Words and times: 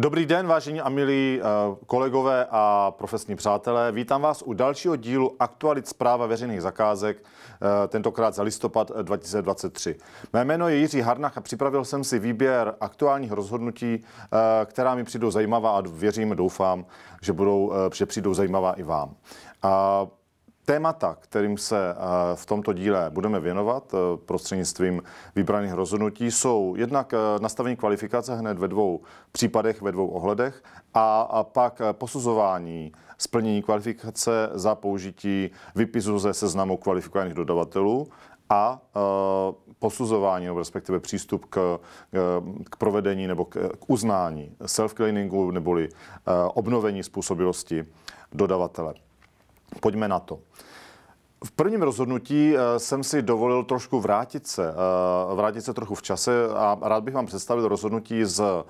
Dobrý 0.00 0.26
den, 0.26 0.46
vážení 0.46 0.80
a 0.80 0.88
milí 0.88 1.40
eh, 1.40 1.44
kolegové 1.86 2.46
a 2.50 2.90
profesní 2.98 3.36
přátelé. 3.36 3.92
Vítám 3.92 4.22
vás 4.22 4.42
u 4.42 4.52
dalšího 4.52 4.96
dílu 4.96 5.36
Aktualit 5.38 5.88
zpráva 5.88 6.26
veřejných 6.26 6.62
zakázek, 6.62 7.16
eh, 7.24 7.88
tentokrát 7.88 8.34
za 8.34 8.42
listopad 8.42 8.92
2023. 9.02 9.96
Mé 10.32 10.44
jméno 10.44 10.68
je 10.68 10.76
Jiří 10.76 11.00
Harnach 11.00 11.38
a 11.38 11.40
připravil 11.40 11.84
jsem 11.84 12.04
si 12.04 12.18
výběr 12.18 12.74
aktuálních 12.80 13.32
rozhodnutí, 13.32 14.04
eh, 14.04 14.66
která 14.66 14.94
mi 14.94 15.04
přijdou 15.04 15.30
zajímavá 15.30 15.70
a 15.70 15.80
věřím, 15.80 16.36
doufám, 16.36 16.84
že, 17.22 17.32
budou, 17.32 17.72
že 17.94 18.06
přijdou 18.06 18.34
zajímavá 18.34 18.72
i 18.72 18.82
vám. 18.82 19.14
A 19.62 20.06
Témata, 20.68 21.16
kterým 21.20 21.58
se 21.58 21.90
eh, 21.90 21.94
v 22.34 22.46
tomto 22.46 22.72
díle 22.72 23.10
budeme 23.10 23.40
věnovat 23.40 23.94
eh, 23.94 24.16
prostřednictvím 24.16 25.02
vybraných 25.34 25.72
rozhodnutí, 25.72 26.30
jsou 26.30 26.74
jednak 26.76 27.14
eh, 27.14 27.16
nastavení 27.40 27.76
kvalifikace 27.76 28.36
hned 28.36 28.58
ve 28.58 28.68
dvou 28.68 29.00
případech, 29.32 29.82
ve 29.82 29.92
dvou 29.92 30.08
ohledech 30.08 30.62
a, 30.94 31.42
pak 31.42 31.82
posuzování 31.92 32.92
splnění 33.18 33.62
kvalifikace 33.62 34.50
za 34.52 34.74
použití 34.74 35.50
vypisu 35.74 36.18
ze 36.18 36.34
seznamu 36.34 36.76
kvalifikovaných 36.76 37.34
dodavatelů 37.34 38.08
a 38.50 38.80
posuzování, 39.78 40.46
nebo 40.46 40.58
respektive 40.58 41.00
přístup 41.00 41.44
k, 41.50 41.78
k 42.70 42.76
provedení 42.76 43.26
nebo 43.26 43.44
k, 43.44 43.68
k 43.78 43.90
uznání 43.90 44.56
self-cleaningu 44.66 45.50
neboli 45.50 45.88
obnovení 46.54 47.02
způsobilosti 47.02 47.84
dodavatele. 48.32 48.94
Pojďme 49.80 50.08
na 50.08 50.18
to. 50.18 50.40
V 51.44 51.50
prvním 51.52 51.82
rozhodnutí 51.82 52.54
eh, 52.56 52.78
jsem 52.78 53.04
si 53.04 53.22
dovolil 53.22 53.64
trošku 53.64 54.00
vrátit 54.00 54.46
se, 54.46 54.70
eh, 54.70 55.34
vrátit 55.34 55.62
se 55.62 55.74
trochu 55.74 55.94
v 55.94 56.02
čase 56.02 56.48
a 56.54 56.78
rád 56.82 57.04
bych 57.04 57.14
vám 57.14 57.26
představil 57.26 57.68
rozhodnutí 57.68 58.24
z 58.24 58.40
eh, 58.40 58.64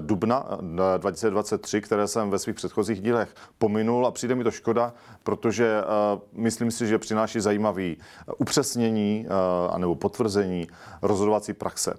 dubna 0.00 0.48
2023, 0.96 1.80
které 1.80 2.08
jsem 2.08 2.30
ve 2.30 2.38
svých 2.38 2.56
předchozích 2.56 3.00
dílech 3.00 3.34
pominul 3.58 4.06
a 4.06 4.10
přijde 4.10 4.34
mi 4.34 4.44
to 4.44 4.50
škoda, 4.50 4.92
protože 5.22 5.82
myslím 6.32 6.70
si, 6.70 6.86
že 6.86 6.98
přináší 6.98 7.40
zajímavý 7.40 7.96
upřesnění 8.38 9.26
anebo 9.70 9.94
potvrzení 9.94 10.68
rozhodovací 11.02 11.52
praxe. 11.52 11.94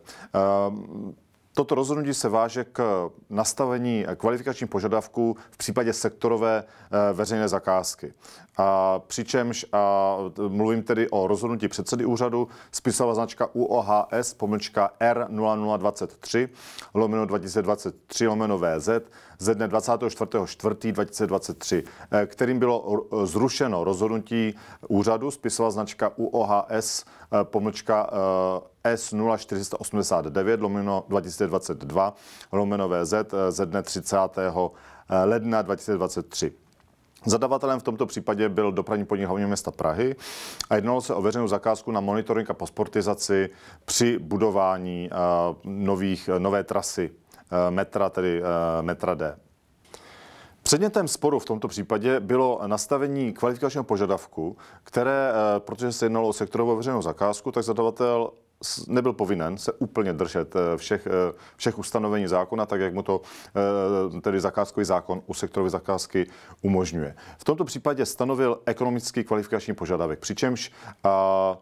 Toto 1.57 1.75
rozhodnutí 1.75 2.13
se 2.13 2.29
váže 2.29 2.63
k 2.63 3.09
nastavení 3.29 4.05
kvalifikačních 4.17 4.69
požadavků 4.69 5.37
v 5.51 5.57
případě 5.57 5.93
sektorové 5.93 6.63
eh, 6.63 7.13
veřejné 7.13 7.47
zakázky. 7.47 8.13
A 8.57 8.99
přičemž 8.99 9.65
a 9.73 10.15
mluvím 10.47 10.83
tedy 10.83 11.09
o 11.09 11.27
rozhodnutí 11.27 11.67
předsedy 11.67 12.05
úřadu, 12.05 12.47
spisová 12.71 13.13
značka 13.13 13.49
UOHS, 13.53 14.33
pomlčka 14.33 14.91
R0023, 14.99 16.49
lomeno 16.93 17.25
2023, 17.25 18.27
lomeno 18.27 18.57
VZ, 18.57 18.89
ze 19.39 19.55
dne 19.55 19.67
24.4.2023, 19.67 21.83
eh, 22.11 22.25
kterým 22.25 22.59
bylo 22.59 23.05
zrušeno 23.23 23.83
rozhodnutí 23.83 24.55
úřadu, 24.87 25.31
spisová 25.31 25.71
značka 25.71 26.11
UOHS, 26.15 27.05
eh, 27.05 27.07
pomlčka 27.43 28.09
S0489 28.83 30.61
lomeno 30.61 31.05
2022 31.09 32.13
lomeno 32.51 32.89
VZ 32.89 33.13
ze 33.49 33.65
dne 33.65 33.83
30. 33.83 34.17
ledna 35.25 35.61
2023. 35.61 36.51
Zadavatelem 37.25 37.79
v 37.79 37.83
tomto 37.83 38.05
případě 38.05 38.49
byl 38.49 38.71
dopravní 38.71 39.05
podnik 39.05 39.27
hlavního 39.27 39.47
města 39.47 39.71
Prahy 39.71 40.15
a 40.69 40.75
jednalo 40.75 41.01
se 41.01 41.13
o 41.13 41.21
veřejnou 41.21 41.47
zakázku 41.47 41.91
na 41.91 41.99
monitoring 41.99 42.49
a 42.49 42.53
pasportizaci 42.53 43.49
při 43.85 44.19
budování 44.19 45.09
nových, 45.63 46.29
nové 46.37 46.63
trasy 46.63 47.11
metra, 47.69 48.09
tedy 48.09 48.41
metra 48.81 49.13
D. 49.13 49.37
Předmětem 50.63 51.07
sporu 51.07 51.39
v 51.39 51.45
tomto 51.45 51.67
případě 51.67 52.19
bylo 52.19 52.61
nastavení 52.67 53.33
kvalifikačního 53.33 53.83
požadavku, 53.83 54.57
které, 54.83 55.31
protože 55.59 55.91
se 55.91 56.05
jednalo 56.05 56.27
o 56.27 56.33
sektorovou 56.33 56.75
veřejnou 56.75 57.01
zakázku, 57.01 57.51
tak 57.51 57.63
zadavatel 57.63 58.31
nebyl 58.87 59.13
povinen 59.13 59.57
se 59.57 59.71
úplně 59.71 60.13
držet 60.13 60.55
eh, 60.55 60.77
všech, 60.77 61.07
eh, 61.07 61.33
všech 61.55 61.79
ustanovení 61.79 62.27
zákona, 62.27 62.65
tak 62.65 62.81
jak 62.81 62.93
mu 62.93 63.03
to 63.03 63.21
eh, 64.17 64.21
tedy 64.21 64.39
zakázkový 64.39 64.85
zákon 64.85 65.21
u 65.25 65.33
sektorové 65.33 65.69
zakázky 65.69 66.27
umožňuje. 66.61 67.15
V 67.37 67.43
tomto 67.43 67.63
případě 67.63 68.05
stanovil 68.05 68.59
ekonomický 68.65 69.23
kvalifikační 69.23 69.73
požadavek, 69.73 70.19
přičemž 70.19 70.71
a, 71.03 71.09
a 71.09 71.57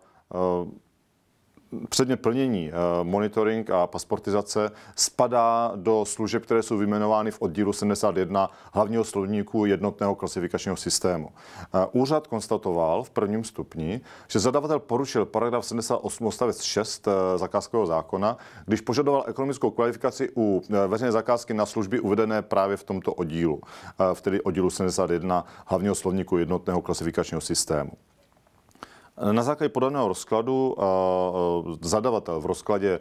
předmět 1.89 2.17
plnění, 2.17 2.69
eh, 2.69 2.73
monitoring 3.03 3.69
a 3.69 3.87
pasportizace 3.87 4.71
spadá 4.95 5.71
do 5.75 6.05
služeb, 6.05 6.43
které 6.43 6.63
jsou 6.63 6.77
vyjmenovány 6.77 7.31
v 7.31 7.41
oddílu 7.41 7.73
71 7.73 8.49
hlavního 8.73 9.03
slovníku 9.03 9.65
jednotného 9.65 10.15
klasifikačního 10.15 10.75
systému. 10.75 11.29
Eh, 11.29 11.87
úřad 11.91 12.27
konstatoval 12.27 13.03
v 13.03 13.09
prvním 13.09 13.43
stupni, 13.43 14.01
že 14.27 14.39
zadavatel 14.39 14.79
porušil 14.79 15.25
paragraf 15.25 15.65
78 15.65 16.27
odstavec 16.27 16.61
6 16.61 17.07
eh, 17.07 17.37
zakázkového 17.37 17.85
zákona, 17.85 18.37
když 18.65 18.81
požadoval 18.81 19.23
ekonomickou 19.27 19.71
kvalifikaci 19.71 20.29
u 20.37 20.61
veřejné 20.87 21.11
zakázky 21.11 21.53
na 21.53 21.65
služby 21.65 21.99
uvedené 21.99 22.41
právě 22.41 22.77
v 22.77 22.83
tomto 22.83 23.13
oddílu, 23.13 23.61
v 24.13 24.21
tedy 24.21 24.41
oddílu 24.41 24.69
71 24.69 25.45
hlavního 25.65 25.95
slovníku 25.95 26.37
jednotného 26.37 26.81
klasifikačního 26.81 27.41
systému. 27.41 27.91
Na 29.31 29.43
základě 29.43 29.69
podaného 29.69 30.07
rozkladu 30.07 30.75
zadavatel 31.81 32.41
v 32.41 32.45
rozkladě 32.45 32.99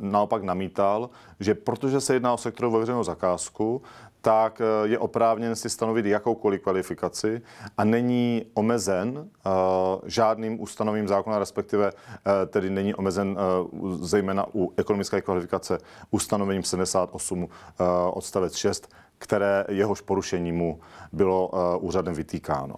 naopak 0.00 0.42
namítal, 0.42 1.10
že 1.40 1.54
protože 1.54 2.00
se 2.00 2.14
jedná 2.14 2.32
o 2.32 2.36
sektorovou 2.36 2.78
veřejnou 2.78 3.04
zakázku, 3.04 3.82
tak 4.20 4.62
je 4.84 4.98
oprávněn 4.98 5.56
si 5.56 5.70
stanovit 5.70 6.06
jakoukoliv 6.06 6.62
kvalifikaci 6.62 7.42
a 7.78 7.84
není 7.84 8.44
omezen 8.54 9.28
žádným 10.06 10.60
ustanovím 10.60 11.08
zákona, 11.08 11.38
respektive 11.38 11.92
tedy 12.46 12.70
není 12.70 12.94
omezen 12.94 13.38
zejména 14.00 14.46
u 14.54 14.72
ekonomické 14.76 15.20
kvalifikace 15.20 15.78
ustanovením 16.10 16.62
78 16.62 17.48
odstavec 18.12 18.56
6, 18.56 18.88
které 19.18 19.64
jehož 19.68 20.00
porušení 20.00 20.52
mu 20.52 20.80
bylo 21.12 21.50
úřadem 21.80 22.14
vytýkáno. 22.14 22.74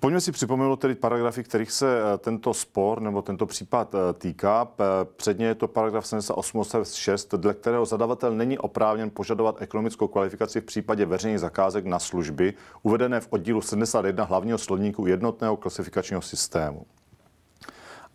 Pojďme 0.00 0.20
si 0.20 0.32
připomenout 0.32 0.76
tedy 0.76 0.94
paragrafy, 0.94 1.44
kterých 1.44 1.72
se 1.72 2.00
eh, 2.00 2.18
tento 2.18 2.54
spor 2.54 3.00
nebo 3.00 3.22
tento 3.22 3.46
případ 3.46 3.94
eh, 3.94 4.12
týká. 4.12 4.68
Předně 5.16 5.46
je 5.46 5.54
to 5.54 5.68
paragraf 5.68 6.06
78 6.06 6.62
6, 6.94 7.34
dle 7.34 7.54
kterého 7.54 7.86
zadavatel 7.86 8.34
není 8.34 8.58
oprávněn 8.58 9.10
požadovat 9.10 9.62
ekonomickou 9.62 10.08
kvalifikaci 10.08 10.60
v 10.60 10.64
případě 10.64 11.06
veřejných 11.06 11.40
zakázek 11.40 11.84
na 11.86 11.98
služby 11.98 12.54
uvedené 12.82 13.20
v 13.20 13.28
oddílu 13.30 13.60
71 13.60 14.24
hlavního 14.24 14.58
slovníku 14.58 15.06
jednotného 15.06 15.56
klasifikačního 15.56 16.22
systému. 16.22 16.86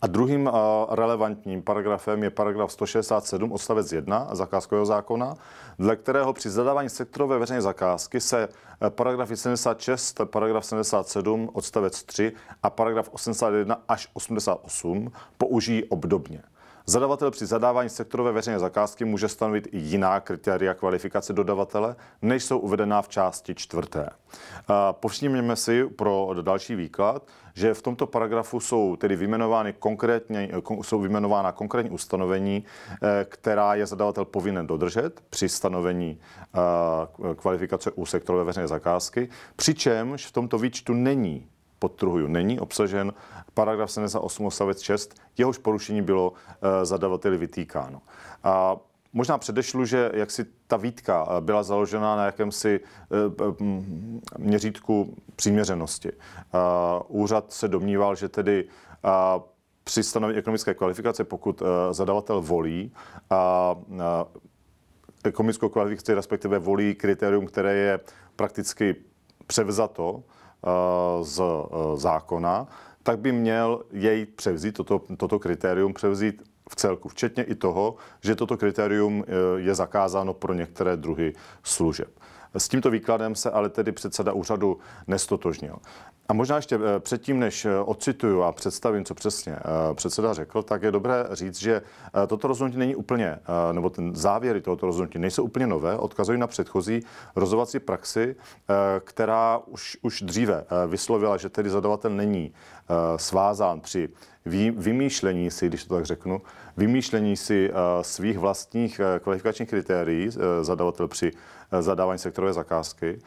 A 0.01 0.07
druhým 0.07 0.49
relevantním 0.89 1.61
paragrafem 1.61 2.23
je 2.23 2.29
paragraf 2.29 2.71
167 2.71 3.51
odstavec 3.51 3.91
1 3.91 4.27
zakázkového 4.31 4.85
zákona, 4.85 5.35
dle 5.79 5.95
kterého 5.95 6.33
při 6.33 6.49
zadávání 6.49 6.89
sektorové 6.89 7.39
veřejné 7.39 7.61
zakázky 7.61 8.19
se 8.21 8.49
eh, 8.81 8.89
paragraf 8.89 9.29
76, 9.35 10.21
paragraf 10.23 10.65
77 10.65 11.49
odstavec 11.53 12.03
3 12.03 12.31
a 12.63 12.69
paragraf 12.69 13.09
81 13.09 13.81
až 13.87 14.07
88 14.13 15.11
použijí 15.37 15.83
obdobně. 15.83 16.41
Zadavatel 16.85 17.31
při 17.31 17.45
zadávání 17.45 17.89
sektorové 17.89 18.31
veřejné 18.31 18.59
zakázky 18.59 19.05
může 19.05 19.27
stanovit 19.27 19.67
i 19.71 19.77
jiná 19.77 20.19
kritéria 20.19 20.73
kvalifikace 20.73 21.33
dodavatele, 21.33 21.95
než 22.21 22.43
jsou 22.43 22.59
uvedená 22.59 23.01
v 23.01 23.07
části 23.07 23.55
čtvrté. 23.55 24.09
Povšimněme 24.91 25.55
si 25.55 25.85
pro 25.85 26.29
další 26.41 26.75
výklad, 26.75 27.23
že 27.53 27.73
v 27.73 27.81
tomto 27.81 28.07
paragrafu 28.07 28.59
jsou 28.59 28.95
tedy 28.95 29.15
vyjmenovány 29.15 29.73
konkrétně, 29.73 30.49
jsou 30.81 30.99
vyjmenována 30.99 31.51
konkrétní 31.51 31.91
ustanovení, 31.91 32.63
eh, 32.91 33.25
která 33.29 33.75
je 33.75 33.85
zadavatel 33.85 34.25
povinen 34.25 34.67
dodržet 34.67 35.21
při 35.29 35.49
stanovení 35.49 36.19
eh, 36.19 37.35
kvalifikace 37.35 37.91
u 37.91 38.05
sektorové 38.05 38.43
veřejné 38.43 38.67
zakázky, 38.67 39.29
přičemž 39.55 40.25
v 40.25 40.31
tomto 40.31 40.57
výčtu 40.57 40.93
není 40.93 41.47
podtrhuju, 41.79 42.27
není 42.27 42.59
obsažen 42.59 43.13
paragraf 43.53 43.91
78 43.91 44.45
odstavec 44.45 44.81
6, 44.81 45.15
jehož 45.37 45.57
porušení 45.57 46.01
bylo 46.01 46.33
eh, 46.33 46.85
zadavateli 46.85 47.37
vytýkáno. 47.37 48.01
A 48.43 48.77
Možná 49.13 49.37
předešlu, 49.37 49.85
že 49.85 50.11
jak 50.13 50.31
si 50.31 50.45
ta 50.67 50.77
výtka 50.77 51.27
eh, 51.29 51.41
byla 51.41 51.63
založena 51.63 52.15
na 52.15 52.25
jakémsi 52.25 52.79
eh, 52.79 53.63
měřítku 54.37 55.17
přiměřenosti. 55.35 56.11
Úřad 57.07 57.53
se 57.53 57.67
domníval, 57.67 58.15
že 58.15 58.29
tedy 58.29 58.65
při 59.83 60.03
stanovení 60.03 60.39
ekonomické 60.39 60.73
kvalifikace, 60.73 61.23
pokud 61.23 61.63
zadavatel 61.91 62.41
volí 62.41 62.91
ekonomickou 65.23 65.69
kvalifikaci, 65.69 66.13
respektive 66.13 66.59
volí 66.59 66.95
kritérium, 66.95 67.45
které 67.45 67.75
je 67.75 67.99
prakticky 68.35 68.95
převzato 69.47 70.23
z 71.21 71.41
zákona, 71.95 72.67
tak 73.03 73.19
by 73.19 73.31
měl 73.31 73.83
jej 73.91 74.25
převzít, 74.25 74.71
toto, 74.77 75.01
toto 75.17 75.39
kritérium 75.39 75.93
převzít 75.93 76.50
v 76.71 76.75
celku, 76.75 77.09
včetně 77.09 77.43
i 77.43 77.55
toho, 77.55 77.95
že 78.21 78.35
toto 78.35 78.57
kritérium 78.57 79.23
je 79.55 79.75
zakázáno 79.75 80.33
pro 80.33 80.53
některé 80.53 80.97
druhy 80.97 81.33
služeb. 81.63 82.09
S 82.57 82.67
tímto 82.67 82.89
výkladem 82.89 83.35
se 83.35 83.51
ale 83.51 83.69
tedy 83.69 83.91
předseda 83.91 84.33
úřadu 84.33 84.79
nestotožnil. 85.07 85.75
A 86.31 86.33
možná 86.33 86.55
ještě 86.55 86.75
eh, 86.75 86.99
předtím, 86.99 87.39
než 87.39 87.65
eh, 87.65 87.79
ocituju 87.79 88.41
a 88.41 88.51
představím, 88.51 89.05
co 89.05 89.15
přesně 89.15 89.53
eh, 89.55 89.93
předseda 89.93 90.33
řekl, 90.33 90.63
tak 90.63 90.83
je 90.83 90.91
dobré 90.91 91.25
říct, 91.31 91.59
že 91.59 91.81
toto 92.27 92.47
rozhodnutí 92.47 92.79
není 92.79 92.95
úplně, 92.95 93.39
nebo 93.71 93.89
ten 93.89 94.15
závěry 94.15 94.61
tohoto 94.61 94.85
rozhodnutí 94.85 95.19
nejsou 95.19 95.43
úplně 95.43 95.67
nové, 95.67 95.97
odkazují 95.97 96.39
na 96.39 96.47
předchozí 96.47 97.03
rozhodovací 97.35 97.79
praxi, 97.79 98.35
která 99.03 99.59
už, 99.65 99.97
už 100.01 100.21
dříve 100.21 100.65
vyslovila, 100.87 101.37
že 101.37 101.49
tedy 101.49 101.69
zadavatel 101.69 102.11
není 102.11 102.53
svázán 103.15 103.81
při 103.81 104.09
vymýšlení 104.75 105.51
si, 105.51 105.67
když 105.67 105.85
to 105.85 105.95
tak 105.95 106.05
řeknu, 106.05 106.41
vymýšlení 106.77 107.37
si 107.37 107.71
svých 108.01 108.37
vlastních 108.37 109.01
kvalifikačních 109.19 109.69
kritérií 109.69 110.29
zadavatel 110.61 111.07
při 111.07 111.31
zadávání 111.79 112.19
sektorové 112.19 112.53
zakázky, 112.53 113.19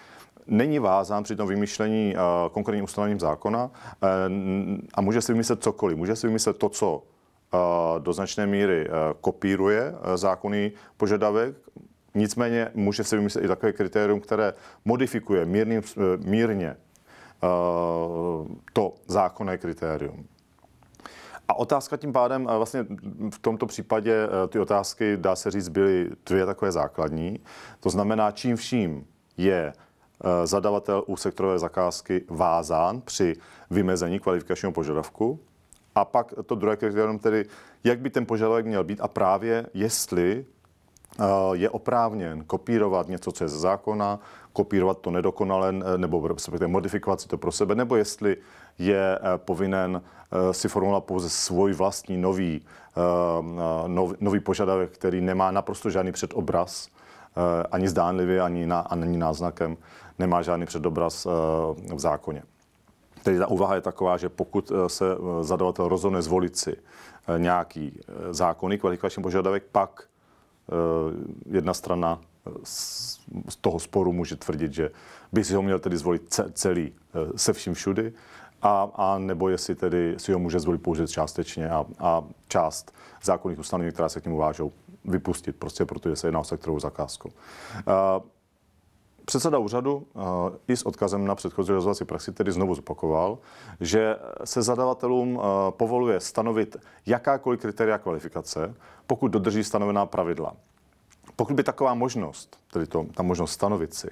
není 0.47 0.79
vázán 0.79 1.23
při 1.23 1.37
tom 1.37 1.49
vymýšlení 1.49 2.15
konkrétním 2.53 2.85
ustanovením 2.85 3.21
zákona 3.21 3.71
a 4.95 5.01
může 5.01 5.21
si 5.21 5.33
vymyslet 5.33 5.63
cokoliv. 5.63 5.97
Může 5.97 6.17
si 6.17 6.27
vymyslet 6.27 6.59
to, 6.59 6.69
co 6.69 7.03
do 7.99 8.13
značné 8.13 8.47
míry 8.47 8.89
kopíruje 9.21 9.95
zákonný 10.15 10.73
požadavek, 10.97 11.55
nicméně 12.15 12.71
může 12.75 13.05
si 13.05 13.17
vymyslet 13.17 13.45
i 13.45 13.49
takové 13.49 13.73
kritérium, 13.73 14.21
které 14.21 14.53
modifikuje 14.85 15.47
mírným, 15.47 15.83
mírně 16.25 16.77
to 18.73 18.94
zákonné 19.06 19.58
kritérium. 19.58 20.26
A 21.49 21.55
otázka 21.55 21.96
tím 21.96 22.12
pádem, 22.12 22.44
vlastně 22.44 22.87
v 23.31 23.38
tomto 23.38 23.67
případě 23.67 24.29
ty 24.49 24.58
otázky, 24.58 25.17
dá 25.17 25.37
se 25.37 25.50
říct, 25.50 25.69
byly 25.69 26.11
dvě 26.26 26.46
takové 26.46 26.73
základní. 26.73 27.41
To 27.81 27.91
znamená, 27.91 28.31
čím 28.31 28.56
vším 28.56 29.06
je 29.37 29.73
Eh, 30.25 30.46
zadavatel 30.46 31.05
u 31.06 31.17
sektorové 31.17 31.58
zakázky 31.58 32.25
vázán 32.31 33.00
při 33.00 33.37
vymezení 33.70 34.20
kvalifikačního 34.20 34.73
požadavku. 34.73 35.41
A 35.94 36.05
pak 36.05 36.35
to 36.46 36.55
druhé 36.55 36.76
kritérium, 36.76 37.19
tedy 37.19 37.46
jak 37.85 38.00
by 38.00 38.11
ten 38.11 38.26
požadavek 38.26 38.67
měl 38.67 38.85
být 38.85 39.00
a 39.00 39.08
právě 39.08 39.67
jestli 39.75 40.44
eh, 41.20 41.25
je 41.52 41.70
oprávněn 41.70 42.44
kopírovat 42.44 43.08
něco, 43.08 43.32
co 43.32 43.44
je 43.44 43.49
ze 43.49 43.58
zákona, 43.58 44.20
kopírovat 44.55 44.99
to 44.99 45.11
nedokonale, 45.11 45.75
eh, 45.75 45.99
nebo 45.99 46.29
respektive 46.29 46.69
modifikovat 46.69 47.21
si 47.21 47.29
to 47.29 47.39
pro 47.39 47.53
sebe, 47.53 47.75
nebo 47.75 47.97
jestli 47.97 48.37
je 48.79 49.19
povinen 49.37 50.03
si 50.51 50.69
formulovat 50.69 51.05
pouze 51.05 51.31
svůj 51.31 51.73
vlastní 51.73 52.17
nový, 52.17 52.62
nový 54.21 54.41
požadavek, 54.41 54.91
který 54.91 55.21
nemá 55.21 55.51
naprosto 55.51 55.91
žádný 55.91 56.12
předobraz, 56.12 56.89
ani 57.71 57.89
zdánlivě, 57.89 58.41
ani, 58.41 58.67
na, 58.67 58.81
ani 58.81 59.19
náznakem 59.19 59.77
nemá 60.19 60.43
žádný 60.43 60.67
předobraz 60.67 61.27
eh, 61.27 61.31
v 61.95 61.99
zákoně. 61.99 62.43
Tedy 63.23 63.39
ta 63.39 63.47
úvaha 63.47 63.75
je 63.75 63.81
taková, 63.81 64.17
že 64.17 64.29
pokud 64.29 64.73
eh, 64.75 64.89
se 64.89 65.05
eh, 65.12 65.45
zadavatel 65.45 65.89
rozhodne 65.89 66.23
zvolit 66.23 66.56
si 66.56 66.77
nějaký 67.39 68.01
zákonný 68.31 68.79
kvalifikační 68.79 69.23
požadavek, 69.23 69.62
pak 69.73 70.03
jedna 71.47 71.75
strana 71.75 72.21
z 72.64 73.56
toho 73.61 73.79
sporu 73.79 74.12
může 74.12 74.37
tvrdit, 74.37 74.73
že 74.73 74.91
by 75.32 75.44
si 75.44 75.55
ho 75.55 75.62
měl 75.62 75.79
tedy 75.79 75.96
zvolit 75.96 76.41
celý 76.52 76.93
se 77.37 77.52
vším 77.52 77.75
všudy, 77.75 78.12
a, 78.62 78.91
a 78.94 79.19
nebo 79.19 79.49
jestli 79.49 79.75
tedy 79.75 80.14
si 80.19 80.32
ho 80.32 80.38
může 80.38 80.61
zvolit 80.61 80.82
pouze 80.82 81.08
částečně 81.08 81.70
a, 81.70 81.85
a 81.99 82.25
část 82.49 82.94
zákonných 83.23 83.58
ustanovení, 83.58 83.93
která 83.93 84.08
se 84.08 84.20
k 84.20 84.25
němu 84.25 84.37
vážou, 84.37 84.73
vypustit, 85.05 85.56
prostě 85.56 85.85
protože 85.85 86.17
se 86.17 86.26
jedná 86.26 86.41
o 86.41 86.44
sektorovou 86.44 86.81
zakázku. 86.81 87.32
Předseda 89.25 89.58
úřadu 89.58 89.96
uh, 89.96 90.23
i 90.69 90.76
s 90.76 90.82
odkazem 90.82 91.26
na 91.26 91.35
předchozí 91.35 91.73
rozhodovací 91.73 92.05
praxi 92.05 92.32
tedy 92.32 92.52
znovu 92.52 92.75
zopakoval, 92.75 93.38
že 93.81 94.17
se 94.44 94.62
zadavatelům 94.62 95.41
povoluje 95.70 96.20
stanovit 96.20 96.76
jakákoliv 97.06 97.61
kritéria 97.61 97.99
kvalifikace, 97.99 98.75
pokud 99.06 99.29
dodrží 99.29 99.64
stanovená 99.64 100.06
pravidla. 100.06 100.56
Pokud 101.37 101.55
by 101.55 101.62
taková 101.62 101.94
možnost, 101.94 102.59
tedy 102.73 102.87
to, 102.87 103.06
ta 103.15 103.23
možnost 103.23 103.53
stanovit 103.53 103.94
si 103.94 104.09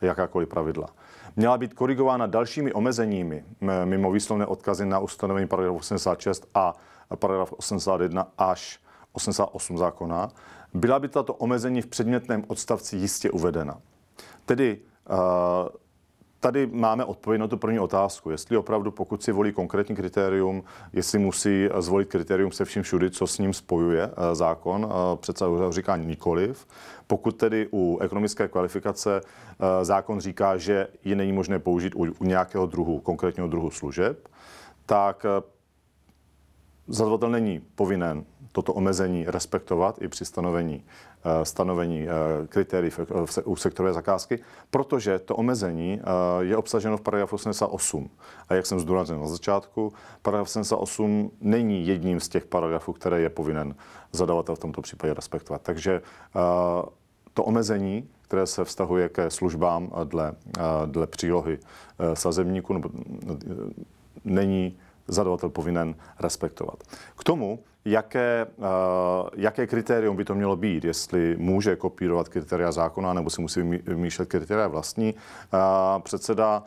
jakákoliv 0.00 0.48
pravidla, 0.48 0.88
měla 1.36 1.58
být 1.58 1.74
korigována 1.74 2.26
dalšími 2.26 2.72
omezeními, 2.72 3.44
mimo 3.84 4.12
výslovné 4.12 4.46
odkazy 4.46 4.86
na 4.86 4.98
ustanovení 4.98 5.46
paragraf 5.48 5.76
86 5.76 6.48
a 6.54 6.74
paragraf 7.18 7.52
81 7.52 8.28
až 8.38 8.80
88 9.12 9.78
zákona, 9.78 10.28
byla 10.74 10.98
by 10.98 11.08
tato 11.08 11.34
omezení 11.34 11.82
v 11.82 11.86
předmětném 11.86 12.44
odstavci 12.48 12.96
jistě 12.96 13.30
uvedena. 13.30 13.80
Tedy 14.46 14.78
uh, 15.10 15.16
tady 16.46 16.66
máme 16.66 17.04
odpověď 17.04 17.40
na 17.40 17.48
tu 17.48 17.56
první 17.56 17.78
otázku. 17.78 18.30
Jestli 18.30 18.56
opravdu, 18.56 18.90
pokud 18.90 19.22
si 19.22 19.32
volí 19.32 19.52
konkrétní 19.52 19.96
kritérium, 19.96 20.64
jestli 20.92 21.18
musí 21.18 21.68
zvolit 21.78 22.08
kritérium 22.08 22.52
se 22.52 22.64
vším 22.64 22.82
všudy, 22.82 23.10
co 23.10 23.26
s 23.26 23.38
ním 23.38 23.52
spojuje 23.52 24.06
uh, 24.06 24.12
zákon, 24.32 24.84
uh, 24.84 24.90
přece 25.16 25.44
říká 25.70 25.96
nikoliv. 25.96 26.66
Pokud 27.06 27.36
tedy 27.36 27.68
u 27.72 27.98
ekonomické 28.00 28.48
kvalifikace 28.48 29.20
zákon 29.82 30.20
říká, 30.20 30.56
že 30.56 30.88
ji 31.04 31.14
není 31.14 31.32
možné 31.32 31.58
použít 31.58 31.94
u, 31.94 32.24
nějakého 32.24 32.66
druhu, 32.66 33.00
konkrétního 33.00 33.48
druhu 33.48 33.70
služeb, 33.70 34.28
tak 34.86 35.26
zadavatel 36.86 37.30
není 37.30 37.60
povinen 37.74 38.24
toto 38.52 38.72
omezení 38.72 39.24
respektovat 39.28 40.02
i 40.02 40.08
při 40.08 40.24
stanovení, 40.24 40.84
eh, 40.84 41.15
stanovení 41.42 42.08
eh, 42.08 42.46
kritérií 42.46 42.92
u 43.44 43.56
sektorové 43.56 43.92
zakázky, 43.92 44.38
protože 44.70 45.18
to 45.18 45.36
omezení 45.36 46.00
eh, 46.00 46.44
je 46.44 46.56
obsaženo 46.56 46.96
v 46.96 47.00
paragrafu 47.00 47.34
88. 47.34 48.10
A 48.48 48.54
jak 48.54 48.66
jsem 48.66 48.80
zdůraznil 48.80 49.20
na 49.20 49.26
začátku, 49.26 49.92
paragraf 50.22 50.46
88 50.48 51.30
není 51.40 51.86
jedním 51.86 52.20
z 52.20 52.28
těch 52.28 52.46
paragrafů, 52.46 52.92
které 52.92 53.20
je 53.20 53.30
povinen 53.30 53.74
zadavatel 54.12 54.54
v 54.54 54.58
tomto 54.58 54.82
případě 54.82 55.14
respektovat. 55.14 55.62
Takže 55.62 56.02
to 57.34 57.44
omezení, 57.44 58.08
které 58.22 58.46
se 58.46 58.64
vztahuje 58.64 59.08
ke 59.08 59.30
službám 59.30 59.90
dle, 60.04 60.32
dle 60.86 61.06
přílohy 61.06 61.58
sazebníku, 62.14 62.82
není 64.24 64.78
zadavatel 65.08 65.48
povinen 65.48 65.94
respektovat. 66.20 66.82
K 67.18 67.24
tomu, 67.24 67.58
jaké, 67.86 68.46
uh, 68.56 68.64
jaké 69.36 69.66
kritérium 69.66 70.16
by 70.16 70.24
to 70.24 70.34
mělo 70.34 70.56
být, 70.56 70.84
jestli 70.84 71.36
může 71.38 71.76
kopírovat 71.76 72.28
kritéria 72.28 72.72
zákona 72.72 73.12
nebo 73.12 73.30
si 73.30 73.40
musí 73.40 73.62
vymýšlet 73.62 74.28
kritéria 74.28 74.68
vlastní, 74.68 75.14
uh, 75.14 76.02
předseda 76.02 76.62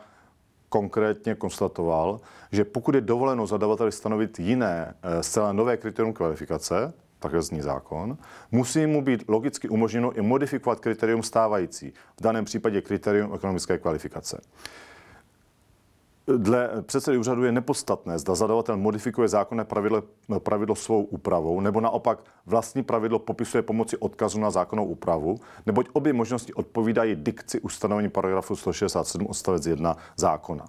konkrétně 0.68 1.34
konstatoval, 1.34 2.20
že 2.52 2.64
pokud 2.64 2.94
je 2.94 3.00
dovoleno 3.00 3.46
zadavateli 3.46 3.92
stanovit 3.92 4.38
jiné, 4.38 4.94
uh, 5.04 5.20
zcela 5.20 5.52
nové 5.52 5.76
kritérium 5.76 6.12
kvalifikace, 6.14 6.92
takhle 7.18 7.42
zní 7.42 7.60
zákon, 7.60 8.18
musí 8.52 8.86
mu 8.86 9.02
být 9.02 9.24
logicky 9.28 9.68
umožněno 9.68 10.12
i 10.12 10.22
modifikovat 10.22 10.80
kritérium 10.80 11.22
stávající, 11.22 11.92
v 12.20 12.22
daném 12.22 12.44
případě 12.44 12.80
kritérium 12.80 13.34
ekonomické 13.34 13.78
kvalifikace. 13.78 14.40
Dle 16.36 16.70
předsedy 16.82 17.18
úřadu 17.18 17.44
je 17.44 17.52
nepodstatné, 17.52 18.18
zda 18.18 18.34
zadavatel 18.34 18.76
modifikuje 18.76 19.28
zákonné 19.28 19.64
pravidlo, 19.64 20.02
pravidlo 20.38 20.74
svou 20.74 21.02
úpravou, 21.02 21.60
nebo 21.60 21.80
naopak 21.80 22.24
vlastní 22.46 22.82
pravidlo 22.82 23.18
popisuje 23.18 23.62
pomocí 23.62 23.96
odkazu 23.96 24.40
na 24.40 24.50
zákonnou 24.50 24.84
úpravu, 24.84 25.40
neboť 25.66 25.88
obě 25.92 26.12
možnosti 26.12 26.54
odpovídají 26.54 27.16
dikci 27.16 27.60
ustanovení 27.60 28.08
paragrafu 28.08 28.56
167 28.56 29.26
odstavec 29.26 29.66
1 29.66 29.96
zákona. 30.16 30.64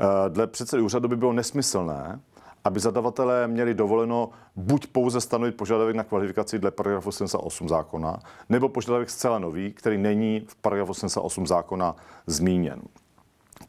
Eh, 0.00 0.06
dle 0.28 0.46
předsedy 0.46 0.82
úřadu 0.82 1.08
by 1.08 1.16
bylo 1.16 1.32
nesmyslné, 1.32 2.20
aby 2.64 2.80
zadavatelé 2.80 3.48
měli 3.48 3.74
dovoleno 3.74 4.30
buď 4.56 4.86
pouze 4.86 5.20
stanovit 5.20 5.56
požadavek 5.56 5.96
na 5.96 6.04
kvalifikaci 6.04 6.58
dle 6.58 6.70
paragrafu 6.70 7.12
78 7.12 7.68
zákona, 7.68 8.18
nebo 8.48 8.68
požadavek 8.68 9.10
zcela 9.10 9.38
nový, 9.38 9.72
který 9.72 9.98
není 9.98 10.44
v 10.48 10.54
paragrafu 10.54 10.94
78 10.94 11.46
zákona 11.46 11.96
zmíněn. 12.26 12.80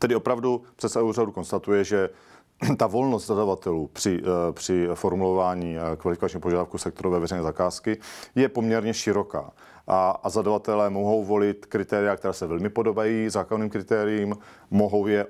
Tedy 0.01 0.15
opravdu 0.15 0.61
předseda 0.75 1.03
úřadu 1.05 1.31
konstatuje, 1.31 1.83
že 1.83 2.09
ta 2.77 2.87
volnost 2.87 3.27
zadavatelů 3.27 3.89
při, 3.93 4.21
eh, 4.23 4.53
při 4.53 4.87
formulování 4.93 5.77
eh, 5.77 5.95
kvalifikačního 5.97 6.41
požadavku 6.41 6.77
sektorové 6.77 7.19
veřejné 7.19 7.43
zakázky 7.43 7.97
je 8.35 8.49
poměrně 8.49 8.93
široká. 8.93 9.51
A, 9.87 10.19
a 10.23 10.29
zadavatelé 10.29 10.89
mohou 10.89 11.23
volit 11.23 11.65
kritéria, 11.65 12.15
která 12.15 12.33
se 12.33 12.47
velmi 12.47 12.69
podobají 12.69 13.29
zákonným 13.29 13.69
kritériím, 13.69 14.37
mohou 14.71 15.07
je 15.07 15.27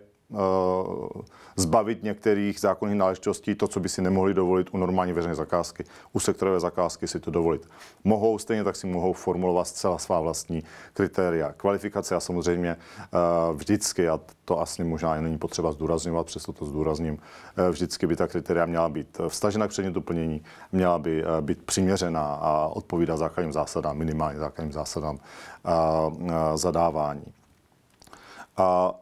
zbavit 1.55 2.03
některých 2.03 2.59
zákonných 2.59 2.97
náležitostí 2.97 3.55
to, 3.55 3.67
co 3.67 3.79
by 3.79 3.89
si 3.89 4.01
nemohli 4.01 4.33
dovolit 4.33 4.67
u 4.71 4.77
normální 4.77 5.13
veřejné 5.13 5.35
zakázky. 5.35 5.83
U 6.13 6.19
sektorové 6.19 6.59
zakázky 6.59 7.07
si 7.07 7.19
to 7.19 7.31
dovolit 7.31 7.69
mohou, 8.03 8.38
stejně 8.38 8.63
tak 8.63 8.75
si 8.75 8.88
mohou 8.88 9.13
formulovat 9.13 9.67
zcela 9.67 9.97
svá 9.97 10.19
vlastní 10.19 10.63
kritéria. 10.93 11.53
Kvalifikace 11.57 12.15
a 12.15 12.19
samozřejmě 12.19 12.77
vždycky, 13.53 14.09
a 14.09 14.19
to 14.45 14.61
asi 14.61 14.83
možná 14.83 15.21
není 15.21 15.38
potřeba 15.38 15.71
zdůrazňovat, 15.71 16.25
přesto 16.25 16.53
to 16.53 16.65
zdůrazním, 16.65 17.19
vždycky 17.71 18.07
by 18.07 18.15
ta 18.15 18.27
kritéria 18.27 18.65
měla 18.65 18.89
být 18.89 19.17
vstažena 19.27 19.67
k 19.67 19.69
předmětu 19.69 20.01
plnění, 20.01 20.43
měla 20.71 21.00
by 21.00 21.23
být 21.41 21.63
přiměřená 21.63 22.33
a 22.33 22.67
odpovídat 22.67 23.17
základním 23.17 23.53
zásadám, 23.53 23.97
minimálně 23.97 24.39
základním 24.39 24.73
zásadám 24.73 25.19
zadávání. 26.55 27.25
A 28.57 28.93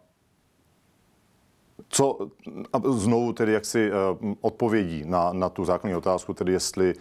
co 1.89 2.17
znovu 2.96 3.34
tedy 3.34 3.53
jaksi 3.53 3.91
odpovědí 4.41 5.03
na, 5.05 5.34
na 5.34 5.50
tu 5.50 5.65
základní 5.65 5.96
otázku, 5.96 6.34
tedy 6.34 6.53
jestli 6.53 6.93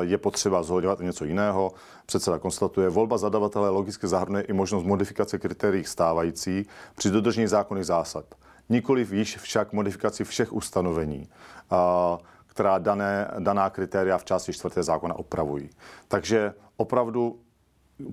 je 0.00 0.18
potřeba 0.18 0.62
zohledňovat 0.62 1.00
něco 1.00 1.24
jiného. 1.24 1.72
Předseda 2.06 2.38
konstatuje, 2.38 2.88
volba 2.88 3.18
zadavatele 3.18 3.70
logicky 3.70 4.08
zahrnuje 4.08 4.44
i 4.44 4.52
možnost 4.52 4.84
modifikace 4.84 5.38
kritérií 5.38 5.84
stávající 5.84 6.66
při 6.96 7.10
dodržení 7.10 7.46
zákonných 7.46 7.86
zásad. 7.86 8.24
Nikoliv 8.68 9.12
již 9.12 9.38
však 9.38 9.72
modifikaci 9.72 10.24
všech 10.24 10.52
ustanovení, 10.52 11.28
která 12.46 12.78
dané, 12.78 13.30
daná 13.38 13.70
kritéria 13.70 14.18
v 14.18 14.24
části 14.24 14.52
čtvrté 14.52 14.82
zákona 14.82 15.14
opravují. 15.14 15.70
Takže 16.08 16.54
opravdu 16.76 17.38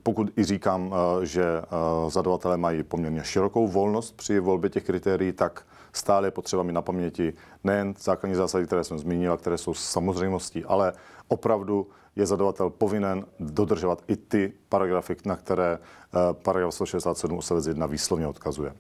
pokud 0.04 0.38
i 0.38 0.44
říkám, 0.44 0.94
eh, 0.94 1.26
že 1.26 1.44
eh, 1.44 2.10
zadavatelé 2.10 2.58
mají 2.58 2.84
poměrně 2.84 3.24
širokou 3.24 3.68
volnost 3.68 4.18
při 4.18 4.40
volbě 4.40 4.70
těch 4.70 4.84
kritérií, 4.84 5.32
tak 5.32 5.66
stále 5.94 6.28
je 6.28 6.32
potřeba 6.32 6.64
mít 6.64 6.74
na 6.74 6.82
paměti 6.82 7.34
nejen 7.64 7.94
základní 8.00 8.36
zásady, 8.36 8.66
které 8.66 8.84
jsem 8.84 9.00
zmínil, 9.00 9.38
které 9.38 9.58
jsou 9.58 9.74
samozřejmostí, 9.74 10.66
ale 10.66 10.94
opravdu 11.28 11.88
je 12.16 12.26
zadavatel 12.26 12.70
povinen 12.70 13.26
dodržovat 13.40 14.04
i 14.08 14.16
ty 14.16 14.54
paragrafy, 14.70 15.16
na 15.26 15.36
které 15.36 15.80
eh, 15.80 16.34
paragraf 16.34 16.74
167 16.74 17.38
odstavec 17.38 17.68
1 17.68 17.86
výslovně 17.86 18.28
odkazuje. 18.28 18.74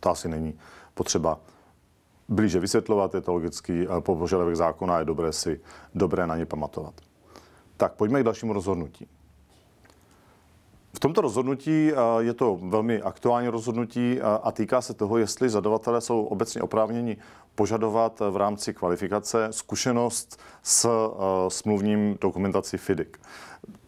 To 0.00 0.10
asi 0.10 0.28
není 0.28 0.58
potřeba 0.94 1.40
blíže 2.28 2.60
vysvětlovat, 2.60 3.14
je 3.14 3.20
to 3.20 3.32
logický 3.32 3.86
požadavek 4.00 4.56
zákona, 4.56 4.98
je 4.98 5.04
dobré 5.04 5.32
si 5.32 5.60
dobré 5.94 6.26
na 6.26 6.36
ně 6.36 6.46
pamatovat. 6.46 6.94
Tak 7.76 7.92
pojďme 7.92 8.20
k 8.20 8.24
dalšímu 8.24 8.52
rozhodnutí. 8.52 9.08
Tomto 11.04 11.20
rozhodnutí 11.20 11.92
eh, 11.92 11.96
je 12.18 12.34
to 12.34 12.58
velmi 12.62 13.02
aktuální 13.02 13.48
rozhodnutí 13.48 14.18
eh, 14.18 14.22
a 14.42 14.52
týká 14.52 14.80
se 14.80 14.94
toho, 14.94 15.18
jestli 15.18 15.48
zadavatelé 15.48 16.00
jsou 16.00 16.24
obecně 16.24 16.62
oprávněni 16.62 17.16
požadovat 17.54 18.22
v 18.30 18.36
rámci 18.36 18.74
kvalifikace 18.74 19.48
zkušenost 19.50 20.40
s 20.62 20.88
smluvním 21.48 22.18
dokumentací 22.20 22.76
FIDIC. 22.76 23.08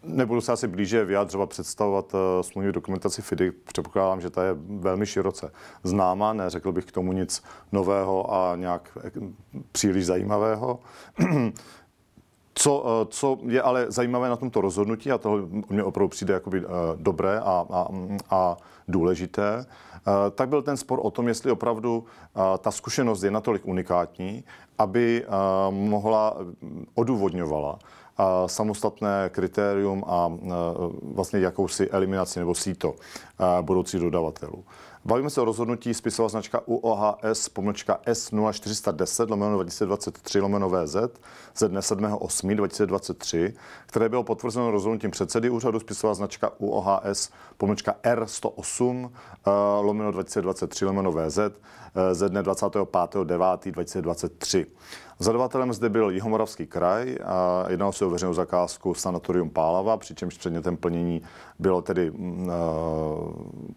Nebudu 0.03 0.41
se 0.41 0.53
asi 0.53 0.69
blíže 0.69 1.05
vyjádřovat, 1.05 1.49
představovat 1.49 2.13
smluvní 2.41 2.73
dokumentaci 2.73 3.23
FIDIC. 3.23 3.55
Předpokládám, 3.65 4.21
že 4.21 4.31
ta 4.31 4.45
je 4.45 4.57
velmi 4.59 5.07
široce 5.07 5.53
známa, 5.83 6.33
neřekl 6.33 6.73
bych 6.73 6.85
k 6.85 6.93
tomu 6.93 7.13
nic 7.13 7.43
nového 7.73 8.35
a 8.35 8.57
nějak 8.57 8.99
příliš 9.73 10.07
zajímavého. 10.07 10.79
Co, 12.67 12.85
eh, 12.87 13.07
co 13.11 13.39
je 13.47 13.63
ale 13.63 13.87
zajímavé 13.89 14.29
na 14.29 14.37
tomto 14.37 14.61
rozhodnutí, 14.61 15.13
a 15.13 15.19
to 15.19 15.49
mě 15.71 15.83
opravdu 15.83 16.09
přijde 16.09 16.35
jakoby 16.35 16.59
eh, 16.59 16.69
dobré 16.97 17.41
a, 17.41 17.67
a, 17.71 17.89
a 18.31 18.57
důležité, 18.89 19.67
eh, 19.67 20.31
tak 20.31 20.49
byl 20.49 20.63
ten 20.63 20.77
spor 20.77 20.99
o 21.03 21.11
tom, 21.11 21.29
jestli 21.29 21.51
opravdu 21.51 22.05
ta 22.59 22.71
zkušenost 22.71 23.23
je 23.23 23.31
natolik 23.31 23.67
unikátní, 23.67 24.45
aby 24.79 25.25
mohla 25.71 26.37
odůvodňovala 26.95 27.79
samostatné 28.47 29.31
kritérium 29.33 30.05
a 30.07 30.33
vlastně 31.03 31.41
jakousi 31.41 31.91
eliminaci 31.91 32.39
nebo 32.39 32.55
síto 32.55 32.95
budoucích 33.63 34.01
dodavatelů. 34.01 34.65
Bavíme 35.07 35.31
se 35.31 35.41
o 35.41 35.45
rozhodnutí 35.45 35.95
spisová 35.95 36.29
značka 36.29 36.61
UOHS 36.67 37.49
pomlčka 37.49 38.01
S0410 38.07 39.31
lomeno 39.31 39.55
2023 39.55 40.41
lomeno 40.41 40.71
VZ 40.71 40.97
ze 41.57 41.69
dne 41.69 41.81
7.8.2023, 41.81 43.53
které 43.87 44.09
bylo 44.09 44.23
potvrzeno 44.23 44.71
rozhodnutím 44.71 45.11
předsedy 45.11 45.51
úřadu 45.51 45.81
spisová 45.81 46.15
značka 46.15 46.51
UOHS 46.59 47.31
pomlčka 47.57 47.95
R108 48.03 49.11
lomeno 49.81 50.13
2023 50.13 50.85
lomeno 50.85 51.13
VZ 51.13 51.39
ze 52.13 52.29
dne 52.29 52.43
25.9.2023. 52.43 54.67
Zadavatelem 55.19 55.73
zde 55.73 55.89
byl 55.89 56.11
Jihomoravský 56.11 56.67
kraj 56.67 57.19
a 57.25 57.65
jednalo 57.69 57.93
se 57.93 58.05
o 58.05 58.11
veřejnou 58.11 58.35
zakázku 58.35 58.95
Sanatorium 58.95 59.51
Pálava, 59.51 59.97
přičemž 59.97 60.39
předmětem 60.39 60.77
plnění 60.77 61.23
bylo 61.59 61.83
tedy 61.83 62.11
mm, 62.11 62.51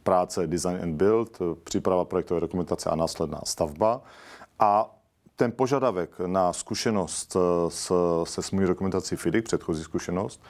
práce 0.03 0.47
Design 0.47 0.79
and 0.83 0.95
Build, 0.95 1.39
příprava 1.63 2.05
projektové 2.05 2.41
dokumentace 2.41 2.89
a 2.89 2.95
následná 2.95 3.41
stavba. 3.45 4.01
A 4.59 4.95
ten 5.35 5.51
požadavek 5.51 6.19
na 6.25 6.53
zkušenost 6.53 7.37
s, 7.67 7.91
se 8.23 8.41
smluvní 8.41 8.67
dokumentací 8.67 9.15
FIDIC, 9.15 9.45
předchozí 9.45 9.83
zkušenost, 9.83 10.41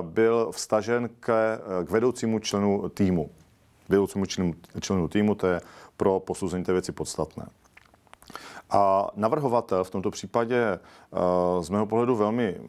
byl 0.00 0.48
vstažen 0.52 1.08
k, 1.20 1.58
k 1.84 1.90
vedoucímu 1.90 2.38
členu 2.38 2.88
týmu. 2.88 3.30
Vedoucímu 3.88 4.26
členu, 4.26 4.54
členu 4.80 5.08
týmu, 5.08 5.34
to 5.34 5.46
je 5.46 5.60
pro 5.96 6.20
posouzení 6.20 6.64
té 6.64 6.72
věci 6.72 6.92
podstatné. 6.92 7.46
A 8.70 9.10
navrhovatel 9.14 9.84
v 9.84 9.90
tomto 9.90 10.10
případě 10.10 10.56
eh, 10.58 10.78
z 11.62 11.70
mého 11.70 11.86
pohledu 11.86 12.16
velmi 12.16 12.60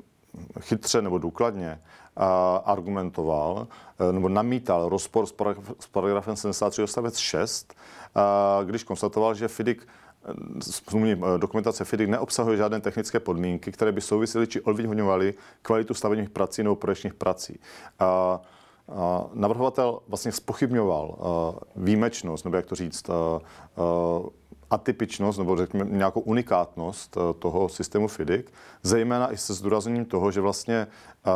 chytře 0.60 1.02
nebo 1.02 1.18
důkladně 1.18 1.70
eh, 1.70 2.24
argumentoval 2.66 3.68
eh, 4.00 4.12
nebo 4.12 4.30
namítal 4.30 4.90
rozpor 4.90 5.26
s 5.80 5.88
paragrafem 5.92 6.36
73 6.36 6.84
odstavec 6.84 7.18
6, 7.18 7.74
když 8.64 8.84
konstatoval, 8.84 9.34
že 9.34 9.48
smluvní 10.62 11.22
dokumentace 11.38 11.86
FIDIC 11.86 12.10
neobsahuje 12.10 12.58
žádné 12.58 12.82
technické 12.82 13.20
podmínky, 13.20 13.72
které 13.72 13.92
by 13.92 14.02
souvisely 14.02 14.48
či 14.48 14.62
odvyhodňovaly 14.62 15.34
kvalitu 15.62 15.94
stavebních 15.94 16.30
prací 16.30 16.64
nebo 16.64 16.76
projekčních 16.76 17.14
prací. 17.14 17.60
A, 18.00 18.40
navrhovatel 19.34 20.00
vlastně 20.08 20.32
spochybňoval 20.32 21.18
výjimečnost, 21.76 22.46
nebo 22.46 22.58
jak 22.58 22.66
to 22.66 22.76
říct, 22.76 23.10
atypičnost 24.70 25.40
nebo 25.40 25.58
řekněme 25.58 25.86
nějakou 25.90 26.20
unikátnost 26.20 27.18
eh, 27.18 27.34
toho 27.40 27.70
systému 27.70 28.08
FIDIC, 28.08 28.46
zejména 28.84 29.34
i 29.34 29.38
se 29.38 29.54
zdůrazněním 29.54 30.06
toho, 30.06 30.32
že 30.32 30.42
vlastně 30.42 30.88
uh, 31.28 31.34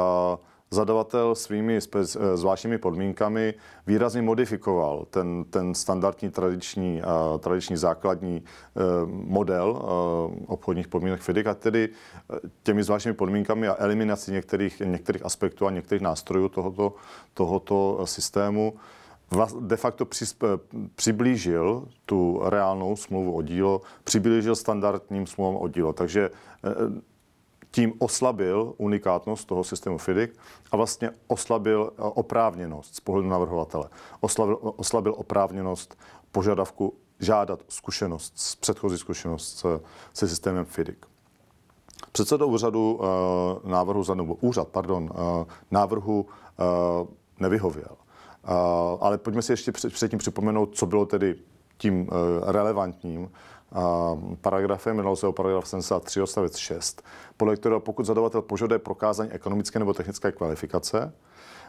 zadavatel 0.71 1.35
svými 1.35 1.77
eh, 1.77 2.03
zvláštními 2.37 2.77
podmínkami 2.77 3.53
výrazně 3.87 4.21
modifikoval 4.21 5.05
ten, 5.09 5.45
ten 5.49 5.75
standardní 5.75 6.29
tradiční, 6.31 7.01
tradiční 7.39 7.77
základní 7.77 8.43
model 9.07 9.81
obchodních 10.47 10.87
podmínek 10.87 11.21
FIDIC 11.21 11.47
a 11.47 11.53
tedy 11.53 11.89
těmi 12.63 12.83
zvláštními 12.83 13.15
podmínkami 13.15 13.67
a 13.67 13.75
eliminací 13.79 14.31
některých, 14.31 14.79
některých 14.79 15.25
aspektů 15.25 15.67
a 15.67 15.71
některých 15.71 16.01
nástrojů 16.01 16.49
tohoto, 16.49 16.95
tohoto 17.33 18.01
systému 18.05 18.73
de 19.59 19.77
facto 19.77 20.07
přiblížil 20.95 21.87
tu 22.05 22.41
reálnou 22.43 22.95
smlouvu 22.95 23.35
o 23.35 23.41
dílo, 23.41 23.81
přiblížil 24.03 24.55
standardním 24.55 25.27
smlouvám 25.27 25.61
o 25.61 25.67
dílo. 25.67 25.93
Takže 25.93 26.29
eh, 26.29 27.01
tím 27.71 27.93
oslabil 27.99 28.73
unikátnost 28.77 29.47
toho 29.47 29.63
systému 29.63 29.97
FIDIC 29.97 30.31
a 30.71 30.77
vlastně 30.77 31.11
oslabil 31.27 31.91
eh, 31.91 32.01
oprávněnost 32.01 32.95
z 32.95 32.99
pohledu 32.99 33.29
navrhovatele. 33.29 33.89
Oslabil, 34.19 34.57
oslabil 34.61 35.13
oprávněnost 35.17 35.97
požadavku 36.31 36.93
žádat 37.19 37.59
zkušenost, 37.69 38.57
předchozí 38.59 38.97
zkušenost 38.97 39.65
se, 40.13 40.27
systémem 40.27 40.65
FIDIC. 40.65 40.97
Předseda 42.11 42.45
úřadu 42.45 42.93
uh, 42.93 43.71
návrhu, 43.71 44.13
nebo 44.13 44.35
úřad, 44.35 44.67
pardon, 44.67 45.09
návrhu 45.71 46.25
nevyhověl. 47.39 47.97
Ale 49.00 49.17
pojďme 49.17 49.41
si 49.41 49.51
ještě 49.51 49.71
předtím 49.71 50.19
připomenout, 50.19 50.75
co 50.75 50.85
bylo 50.85 51.05
tedy 51.05 51.35
tím 51.77 52.07
eh, 52.12 52.51
relevantním 52.51 53.31
paragrafem, 54.41 54.97
jednalo 54.97 55.15
se 55.15 55.27
o 55.27 55.31
paragraf 55.31 55.67
73 55.67 56.21
odstavec 56.21 56.57
6, 56.57 57.03
podle 57.38 57.55
kterého 57.55 57.79
pokud 57.79 58.05
zadavatel 58.05 58.41
požaduje 58.41 58.79
prokázání 58.79 59.31
ekonomické 59.31 59.79
nebo 59.79 59.93
technické 59.93 60.31
kvalifikace, 60.31 61.13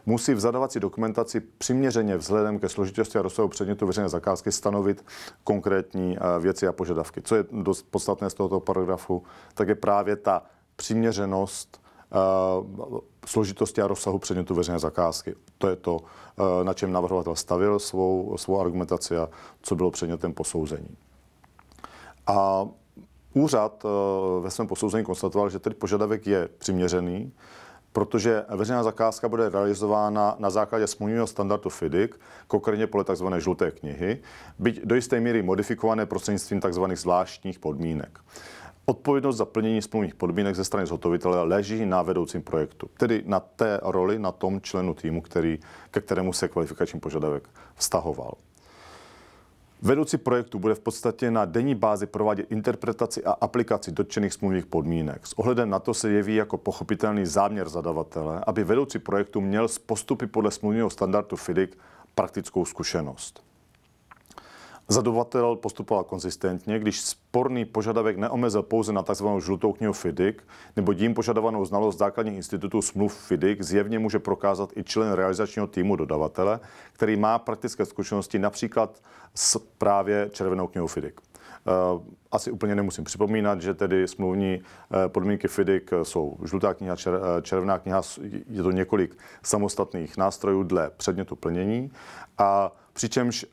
musí 0.06 0.34
v 0.34 0.40
zadavací 0.40 0.80
dokumentaci 0.80 1.40
přiměřeně 1.40 2.16
vzhledem 2.16 2.58
ke 2.58 2.68
složitosti 2.68 3.18
a 3.18 3.22
rozsahu 3.22 3.48
předmětu 3.48 3.86
veřejné 3.86 4.08
zakázky 4.08 4.52
stanovit 4.52 5.04
konkrétní 5.44 6.16
eh, 6.16 6.40
věci 6.40 6.66
a 6.66 6.72
požadavky. 6.72 7.22
Co 7.22 7.36
je 7.36 7.44
dost 7.52 7.86
podstatné 7.90 8.30
z 8.30 8.34
tohoto 8.34 8.60
paragrafu, 8.60 9.22
tak 9.54 9.68
je 9.68 9.74
právě 9.74 10.16
ta 10.16 10.42
přiměřenost 10.76 11.83
složitosti 13.26 13.82
a 13.82 13.86
rozsahu 13.86 14.18
předmětu 14.18 14.54
veřejné 14.54 14.78
zakázky. 14.78 15.34
To 15.58 15.68
je 15.68 15.76
to, 15.76 15.98
na 16.62 16.74
čem 16.74 16.92
navrhovatel 16.92 17.36
stavil 17.36 17.78
svou, 17.78 18.36
svou 18.36 18.60
argumentaci 18.60 19.16
a 19.16 19.28
co 19.62 19.76
bylo 19.76 19.90
předmětem 19.90 20.32
posouzení. 20.32 20.96
A 22.26 22.68
úřad 23.34 23.86
ve 24.40 24.50
svém 24.50 24.68
posouzení 24.68 25.04
konstatoval, 25.04 25.50
že 25.50 25.58
tedy 25.58 25.74
požadavek 25.74 26.26
je 26.26 26.48
přiměřený, 26.58 27.32
protože 27.92 28.44
veřejná 28.48 28.82
zakázka 28.82 29.28
bude 29.28 29.48
realizována 29.48 30.36
na 30.38 30.50
základě 30.50 30.86
smluvního 30.86 31.26
standardu 31.26 31.70
FIDIC, 31.70 32.10
konkrétně 32.46 32.86
podle 32.86 33.14
tzv. 33.14 33.26
žluté 33.38 33.70
knihy, 33.70 34.18
byť 34.58 34.80
do 34.84 34.94
jisté 34.94 35.20
míry 35.20 35.42
modifikované 35.42 36.06
prostřednictvím 36.06 36.60
tzv. 36.60 36.82
zvláštních 36.94 37.58
podmínek. 37.58 38.18
Odpovědnost 38.86 39.36
za 39.36 39.44
plnění 39.44 39.82
smluvních 39.82 40.14
podmínek 40.14 40.56
ze 40.56 40.64
strany 40.64 40.86
zhotovitele 40.86 41.42
leží 41.42 41.86
na 41.86 42.02
vedoucím 42.02 42.42
projektu, 42.42 42.90
tedy 42.96 43.22
na 43.26 43.40
té 43.40 43.80
roli, 43.82 44.18
na 44.18 44.32
tom 44.32 44.60
členu 44.60 44.94
týmu, 44.94 45.22
který, 45.22 45.58
ke 45.90 46.00
kterému 46.00 46.32
se 46.32 46.48
kvalifikační 46.48 47.00
požadavek 47.00 47.48
vztahoval. 47.74 48.34
Vedoucí 49.82 50.16
projektu 50.16 50.58
bude 50.58 50.74
v 50.74 50.80
podstatě 50.80 51.30
na 51.30 51.44
denní 51.44 51.74
bázi 51.74 52.06
provádět 52.06 52.52
interpretaci 52.52 53.24
a 53.24 53.32
aplikaci 53.32 53.92
dotčených 53.92 54.32
smluvních 54.32 54.66
podmínek. 54.66 55.26
S 55.26 55.38
ohledem 55.38 55.70
na 55.70 55.78
to 55.78 55.94
se 55.94 56.10
jeví 56.10 56.34
jako 56.34 56.58
pochopitelný 56.58 57.26
záměr 57.26 57.68
zadavatele, 57.68 58.40
aby 58.46 58.64
vedoucí 58.64 58.98
projektu 58.98 59.40
měl 59.40 59.68
z 59.68 59.78
postupy 59.78 60.26
podle 60.26 60.50
smluvního 60.50 60.90
standardu 60.90 61.36
FIDIC 61.36 61.70
praktickou 62.14 62.64
zkušenost. 62.64 63.44
Zadavatel 64.88 65.56
postupoval 65.56 66.04
konzistentně, 66.04 66.78
když 66.78 67.00
sporný 67.00 67.64
požadavek 67.64 68.16
neomezil 68.16 68.62
pouze 68.62 68.92
na 68.92 69.02
tzv. 69.02 69.26
žlutou 69.38 69.72
knihu 69.72 69.92
FIDIC, 69.92 70.36
nebo 70.76 70.94
tím 70.94 71.14
požadovanou 71.14 71.64
znalost 71.64 71.98
základních 71.98 72.36
institutů 72.36 72.82
smluv 72.82 73.14
FIDIC 73.14 73.60
zjevně 73.62 73.98
může 73.98 74.18
prokázat 74.18 74.76
i 74.76 74.84
člen 74.84 75.12
realizačního 75.12 75.66
týmu 75.66 75.96
dodavatele, 75.96 76.60
který 76.92 77.16
má 77.16 77.38
praktické 77.38 77.84
zkušenosti 77.84 78.38
například 78.38 79.02
s 79.34 79.58
právě 79.78 80.30
červenou 80.32 80.66
knihou 80.66 80.86
FIDIC. 80.86 81.14
Eh, 81.66 82.00
asi 82.32 82.50
úplně 82.50 82.74
nemusím 82.74 83.04
připomínat, 83.04 83.62
že 83.62 83.74
tedy 83.74 84.08
smluvní 84.08 84.60
eh, 84.60 85.08
podmínky 85.08 85.48
FIDIC 85.48 85.82
jsou 86.02 86.36
žlutá 86.44 86.74
kniha, 86.74 86.96
eh, 87.06 87.42
červená 87.42 87.78
kniha, 87.78 88.02
je 88.48 88.62
to 88.62 88.70
několik 88.70 89.16
samostatných 89.42 90.16
nástrojů 90.16 90.62
dle 90.62 90.90
předmětu 90.96 91.36
plnění 91.36 91.90
a 92.38 92.72
přičemž 92.92 93.46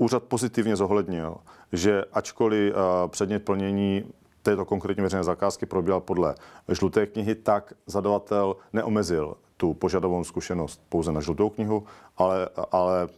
úřad 0.00 0.22
pozitivně 0.22 0.76
zohlednil, 0.76 1.36
že 1.72 2.04
ačkoliv 2.12 2.74
předmět 3.06 3.38
plnění 3.38 4.04
této 4.42 4.64
konkrétní 4.64 5.02
veřejné 5.02 5.24
zakázky 5.24 5.66
probíhal 5.66 6.00
podle 6.00 6.34
žluté 6.68 7.06
knihy, 7.06 7.34
tak 7.34 7.72
zadavatel 7.86 8.56
neomezil 8.72 9.36
tu 9.56 9.74
požadovanou 9.74 10.24
zkušenost 10.24 10.82
pouze 10.88 11.12
na 11.12 11.20
žlutou 11.20 11.50
knihu, 11.50 11.84
ale, 12.16 12.48
ale 12.72 13.08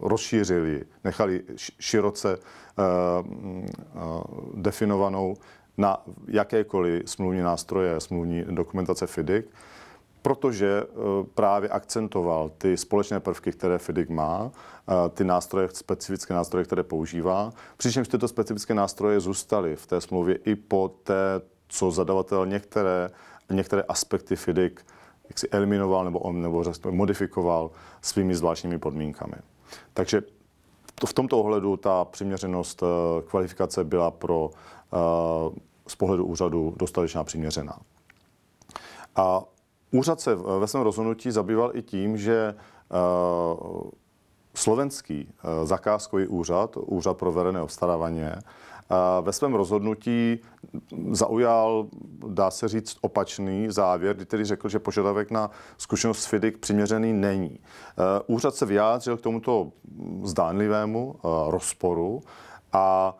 rozšířili, 0.00 0.84
nechali 1.04 1.42
široce 1.56 2.38
uh, 2.38 2.44
uh, 3.26 4.22
definovanou 4.54 5.36
na 5.76 6.02
jakékoliv 6.28 7.10
smluvní 7.10 7.40
nástroje, 7.40 8.00
smluvní 8.00 8.44
dokumentace 8.50 9.06
FIDIC, 9.06 9.46
protože 10.22 10.82
uh, 10.82 11.26
právě 11.34 11.68
akcentoval 11.68 12.50
ty 12.58 12.76
společné 12.76 13.20
prvky, 13.20 13.52
které 13.52 13.78
FIDIC 13.78 14.08
má, 14.08 14.50
ty 15.14 15.24
nástroje, 15.24 15.68
specifické 15.72 16.34
nástroje, 16.34 16.64
které 16.64 16.82
používá, 16.82 17.52
přičemž 17.76 18.08
tyto 18.08 18.28
specifické 18.28 18.74
nástroje 18.74 19.20
zůstaly 19.20 19.76
v 19.76 19.86
té 19.86 20.00
smlouvě 20.00 20.38
i 20.44 20.54
po 20.54 20.88
té, 21.02 21.40
co 21.68 21.90
zadavatel 21.90 22.46
některé, 22.46 23.10
některé 23.50 23.82
aspekty 23.82 24.36
FIDIC 24.36 24.72
jak 25.28 25.38
si 25.38 25.48
eliminoval 25.48 26.04
nebo, 26.04 26.18
on, 26.18 26.42
nebo 26.42 26.64
modifikoval 26.90 27.70
svými 28.02 28.34
zvláštními 28.34 28.78
podmínkami. 28.78 29.34
Takže 29.94 30.22
to, 30.94 31.06
v 31.06 31.12
tomto 31.12 31.38
ohledu 31.38 31.76
ta 31.76 32.04
přiměřenost 32.04 32.82
eh, 32.82 33.22
kvalifikace 33.22 33.84
byla 33.84 34.10
pro 34.10 34.50
z 35.86 35.94
pohledu 35.94 36.26
úřadu 36.26 36.74
dostatečná 36.76 37.24
přiměřená. 37.24 37.78
A 39.16 39.44
úřad 39.90 40.20
se 40.20 40.34
ve 40.34 40.66
svém 40.66 40.82
rozhodnutí 40.82 41.30
zabýval 41.30 41.70
i 41.74 41.82
tím, 41.82 42.16
že 42.16 42.54
uh, 42.54 43.90
slovenský 44.54 45.28
uh, 45.28 45.66
zakázkový 45.66 46.26
úřad, 46.26 46.76
úřad 46.76 47.16
pro 47.16 47.32
veřejné 47.32 47.62
obstarávání, 47.62 48.22
ve 49.20 49.32
svém 49.32 49.54
rozhodnutí 49.54 50.38
zaujal, 51.10 51.86
dá 52.26 52.50
se 52.50 52.68
říct, 52.68 52.96
opačný 53.00 53.66
závěr, 53.70 54.16
kdy 54.16 54.24
tedy 54.24 54.44
řekl, 54.44 54.68
že 54.68 54.78
požadavek 54.78 55.30
na 55.30 55.50
zkušenost 55.78 56.24
FIDIC 56.24 56.54
přiměřený 56.60 57.12
není. 57.12 57.60
Úřad 58.26 58.54
se 58.54 58.66
vyjádřil 58.66 59.16
k 59.16 59.20
tomuto 59.20 59.72
zdánlivému 60.22 61.14
rozporu 61.48 62.20
a 62.72 63.16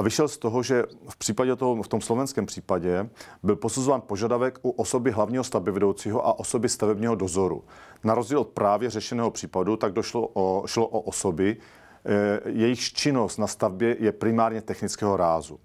a 0.00 0.02
vyšel 0.02 0.28
z 0.28 0.38
toho, 0.38 0.62
že 0.62 0.84
v 1.08 1.16
případě 1.16 1.56
toho, 1.56 1.82
v 1.82 1.88
tom 1.88 2.00
slovenském 2.00 2.46
případě 2.46 3.10
byl 3.42 3.56
posuzován 3.56 4.00
požadavek 4.00 4.58
u 4.62 4.70
osoby 4.70 5.10
hlavního 5.10 5.44
stavbyvedoucího 5.44 6.26
a 6.26 6.38
osoby 6.38 6.68
stavebního 6.68 7.14
dozoru. 7.14 7.64
Na 8.04 8.14
rozdíl 8.14 8.38
od 8.38 8.48
právě 8.48 8.90
řešeného 8.90 9.30
případu, 9.30 9.76
tak 9.76 9.92
došlo 9.92 10.30
o, 10.32 10.62
šlo 10.66 10.86
o 10.86 11.00
osoby, 11.00 11.56
Eh, 12.04 12.40
jejich 12.44 12.92
činnost 12.92 13.38
na 13.38 13.46
stavbě 13.46 13.96
je 14.00 14.12
primárně 14.12 14.62
technického 14.62 15.16
rázu. 15.16 15.60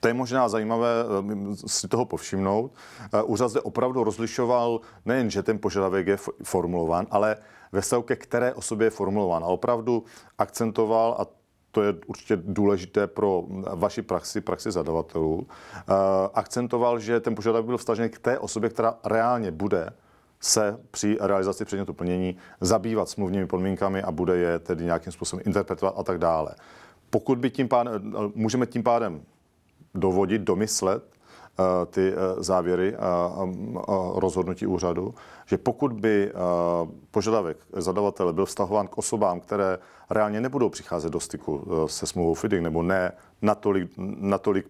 To 0.00 0.08
je 0.08 0.14
možná 0.14 0.48
zajímavé 0.48 0.88
eh, 1.04 1.68
si 1.68 1.88
toho 1.88 2.04
povšimnout. 2.04 2.72
Eh, 3.12 3.22
úřad 3.22 3.48
zde 3.48 3.60
opravdu 3.60 4.04
rozlišoval 4.04 4.80
nejen, 5.04 5.30
že 5.30 5.42
ten 5.42 5.58
požadavek 5.58 6.06
je 6.06 6.16
formulován, 6.42 7.06
ale 7.10 7.36
ve 7.72 7.80
ke 8.02 8.16
které 8.16 8.54
osobě 8.54 8.86
je 8.86 8.90
formulován. 8.90 9.44
A 9.44 9.46
opravdu 9.46 10.04
akcentoval, 10.38 11.16
a 11.18 11.26
to 11.74 11.82
je 11.82 11.94
určitě 12.06 12.36
důležité 12.36 13.06
pro 13.06 13.44
vaši 13.74 14.02
praxi, 14.02 14.40
praxi 14.40 14.70
zadavatelů, 14.70 15.46
akcentoval, 16.34 16.98
že 16.98 17.20
ten 17.20 17.34
požadavek 17.34 17.66
byl 17.66 17.78
vstažený 17.78 18.08
k 18.08 18.18
té 18.18 18.38
osobě, 18.38 18.70
která 18.70 18.94
reálně 19.04 19.50
bude 19.50 19.90
se 20.40 20.78
při 20.90 21.18
realizaci 21.20 21.64
předmětu 21.64 21.94
plnění 21.94 22.36
zabývat 22.60 23.08
smluvními 23.08 23.46
podmínkami 23.46 24.02
a 24.02 24.12
bude 24.12 24.36
je 24.36 24.58
tedy 24.58 24.84
nějakým 24.84 25.12
způsobem 25.12 25.42
interpretovat 25.46 25.94
a 25.96 26.02
tak 26.02 26.18
dále. 26.18 26.54
Pokud 27.10 27.38
by 27.38 27.50
tím 27.50 27.68
pádem, 27.68 28.14
můžeme 28.34 28.66
tím 28.66 28.82
pádem 28.82 29.22
dovodit, 29.94 30.42
domyslet 30.42 31.02
uh, 31.02 31.64
ty 31.90 32.14
závěry 32.38 32.96
a 32.96 33.32
rozhodnutí 34.14 34.66
úřadu, 34.66 35.14
že 35.46 35.58
pokud 35.58 35.92
by 35.92 36.32
uh, 36.32 36.40
požadavek 37.10 37.56
zadavatele 37.72 38.32
byl 38.32 38.46
vztahován 38.46 38.88
k 38.88 38.98
osobám, 38.98 39.40
které 39.40 39.78
reálně 40.10 40.40
nebudou 40.40 40.68
přicházet 40.68 41.10
do 41.12 41.20
styku 41.20 41.56
uh, 41.56 41.86
se 41.86 42.06
smlouvou 42.06 42.34
FIDIC 42.34 42.62
nebo 42.62 42.82
ne 42.82 43.12
natolik, 43.42 43.90
natolik 44.20 44.66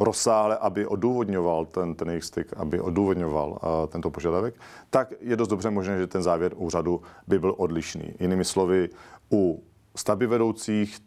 rozsáhle, 0.00 0.56
aby 0.56 0.86
odůvodňoval 0.86 1.66
ten, 1.66 1.94
ten 1.94 2.08
jejich 2.08 2.24
styk, 2.24 2.52
aby 2.56 2.80
odůvodňoval 2.80 3.50
uh, 3.50 3.58
tento 3.88 4.10
požadavek, 4.10 4.54
tak 4.90 5.12
je 5.20 5.36
dost 5.36 5.48
dobře 5.48 5.70
možné, 5.70 5.98
že 5.98 6.06
ten 6.06 6.22
závěr 6.22 6.52
úřadu 6.56 7.02
by 7.26 7.38
byl 7.38 7.54
odlišný. 7.56 8.14
Jinými 8.20 8.44
slovy, 8.44 8.88
u 9.32 9.62
stavby 9.96 10.26
vedoucích 10.26 10.98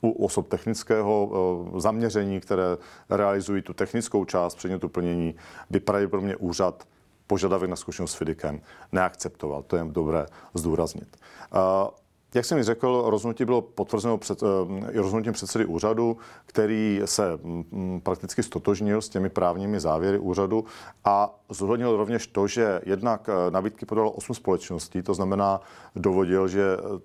u 0.00 0.24
osob 0.24 0.48
technického 0.48 1.30
zaměření, 1.76 2.40
které 2.40 2.76
realizují 3.10 3.62
tu 3.62 3.72
technickou 3.72 4.24
část 4.24 4.54
předmětu 4.54 4.88
plnění, 4.88 5.34
by 5.70 5.80
pravděpodobně 5.80 6.36
úřad 6.36 6.88
požadavek 7.28 7.70
na 7.70 7.76
zkušenost 7.76 8.12
s 8.12 8.14
FIDIKem 8.14 8.60
neakceptoval. 8.92 9.62
To 9.62 9.76
je 9.76 9.84
dobré 9.84 10.26
zdůraznit. 10.54 11.16
Uh, 11.54 11.90
jak 12.34 12.44
jsem 12.44 12.58
mi 12.58 12.64
řekl, 12.64 13.04
rozhodnutí 13.06 13.44
bylo 13.44 13.60
potvrzeno 13.62 14.18
před, 14.18 14.42
eh, 14.42 15.00
rozhodnutím 15.00 15.32
předsedy 15.32 15.64
úřadu, 15.64 16.16
který 16.46 17.02
se 17.04 17.38
mm, 17.42 17.64
mm, 17.70 18.00
prakticky 18.00 18.42
stotožnil 18.42 19.02
s 19.02 19.08
těmi 19.08 19.28
právními 19.28 19.80
závěry 19.80 20.18
úřadu 20.18 20.64
a 21.04 21.38
zohlednil 21.48 21.96
rovněž 21.96 22.26
to, 22.26 22.46
že 22.46 22.80
jednak 22.86 23.28
eh, 23.28 23.50
nabídky 23.50 23.86
podalo 23.86 24.10
8 24.10 24.34
společností, 24.34 25.02
to 25.02 25.14
znamená 25.14 25.60
dovodil, 25.96 26.48
že 26.48 26.76
eh, 26.78 27.00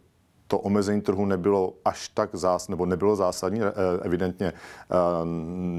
to 0.47 0.59
omezení 0.59 1.01
trhu 1.01 1.25
nebylo 1.25 1.73
až 1.85 2.09
tak 2.09 2.29
zás, 2.33 2.67
nebo 2.67 2.85
nebylo 2.85 3.15
zásadní, 3.15 3.61
evidentně 4.01 4.53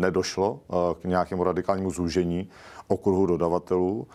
nedošlo 0.00 0.60
k 1.00 1.04
nějakému 1.04 1.44
radikálnímu 1.44 1.90
zúžení 1.90 2.48
okruhu 2.88 3.26
dodavatelů 3.26 4.06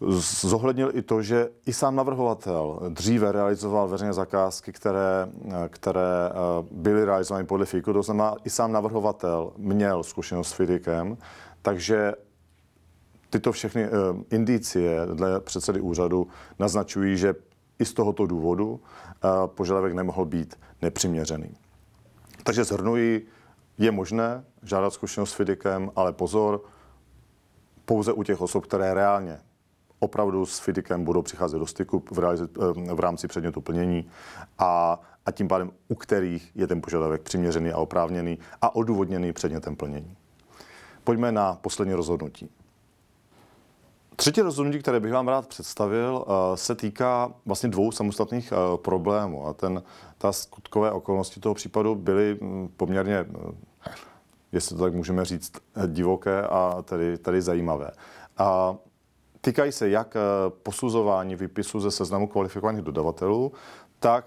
zohlednil 0.00 0.90
i 0.94 1.02
to, 1.02 1.22
že 1.22 1.48
i 1.66 1.72
sám 1.72 1.96
navrhovatel 1.96 2.80
dříve 2.88 3.32
realizoval 3.32 3.88
veřejné 3.88 4.12
zakázky, 4.12 4.72
které, 4.72 5.28
které 5.68 6.30
eh, 6.30 6.32
byly 6.70 7.04
realizovány 7.04 7.46
podle 7.46 7.66
FIKu, 7.66 7.92
to 7.92 8.02
znamená, 8.02 8.36
i 8.44 8.50
sám 8.50 8.72
navrhovatel 8.72 9.52
měl 9.56 10.02
zkušenost 10.02 10.48
s 10.48 10.52
FIDIKem, 10.52 11.16
takže 11.62 12.12
tyto 13.30 13.52
všechny 13.52 13.88
uh, 13.88 14.22
indicie 14.30 15.06
dle 15.14 15.40
předsedy 15.40 15.80
úřadu 15.80 16.28
naznačují, 16.58 17.16
že 17.16 17.34
i 17.78 17.84
z 17.84 17.92
tohoto 17.92 18.26
důvodu 18.26 18.80
požadavek 19.46 19.92
nemohl 19.92 20.24
být 20.24 20.58
nepřiměřený. 20.82 21.54
Takže 22.42 22.64
zhrnuji, 22.64 23.26
je 23.78 23.90
možné 23.90 24.44
žádat 24.62 24.92
zkušenost 24.92 25.30
s 25.30 25.34
FIDIKem, 25.34 25.90
ale 25.96 26.12
pozor, 26.12 26.60
pouze 27.84 28.12
u 28.12 28.22
těch 28.22 28.40
osob, 28.40 28.66
které 28.66 28.94
reálně 28.94 29.38
opravdu 30.00 30.46
s 30.46 30.58
FIDIKem 30.58 31.04
budou 31.04 31.22
přicházet 31.22 31.58
do 31.58 31.66
styku 31.66 31.98
v, 32.10 32.18
realiz- 32.18 32.90
eh, 32.90 32.94
v 32.94 33.00
rámci 33.00 33.28
předmětu 33.28 33.60
plnění 33.60 34.06
a, 34.58 35.00
a 35.26 35.30
tím 35.30 35.48
pádem 35.48 35.70
u 35.88 35.94
kterých 35.94 36.50
je 36.54 36.66
ten 36.66 36.80
požadavek 36.80 37.22
přiměřený 37.22 37.72
a 37.72 37.76
oprávněný 37.76 38.38
a 38.62 38.74
odůvodněný 38.74 39.32
předmětem 39.32 39.76
plnění. 39.76 40.16
Pojďme 41.04 41.32
na 41.32 41.54
poslední 41.54 41.94
rozhodnutí. 41.94 42.50
Třetí 44.16 44.40
rozhodnutí, 44.40 44.78
které 44.78 45.00
bych 45.00 45.12
vám 45.12 45.28
rád 45.28 45.46
představil, 45.46 46.24
eh, 46.26 46.56
se 46.56 46.74
týká 46.74 47.32
vlastně 47.46 47.68
dvou 47.68 47.92
samostatných 47.92 48.52
eh, 48.52 48.76
problémů. 48.76 49.46
A 49.46 49.52
ten, 49.52 49.82
ta 50.18 50.32
skutkové 50.32 50.92
okolnosti 50.92 51.40
toho 51.40 51.54
případu 51.54 51.94
byly 51.94 52.38
hm, 52.40 52.68
poměrně, 52.76 53.26
jestli 54.52 54.76
to 54.76 54.82
tak 54.82 54.94
můžeme 54.94 55.24
říct, 55.24 55.52
divoké 55.86 56.42
a 56.42 56.82
tedy, 56.82 57.18
tedy 57.18 57.42
zajímavé. 57.42 57.90
A 58.38 58.74
Týkají 59.40 59.72
se 59.72 59.88
jak 59.88 60.16
eh, 60.16 60.20
posuzování 60.62 61.36
výpisu 61.36 61.80
ze 61.80 61.90
seznamu 61.90 62.26
kvalifikovaných 62.26 62.82
dodavatelů, 62.82 63.52
tak 64.00 64.24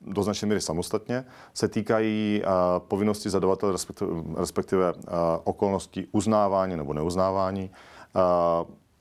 do 0.00 0.22
značné 0.22 0.48
míry 0.48 0.60
samostatně 0.60 1.24
se 1.54 1.68
týkají 1.68 2.42
uh, 2.42 2.50
povinnosti 2.88 3.30
zadavatele, 3.30 3.72
respektive, 3.72 4.10
respektive 4.36 4.92
uh, 4.92 5.00
okolností 5.44 6.08
uznávání 6.12 6.76
nebo 6.76 6.92
neuznávání, 6.92 7.70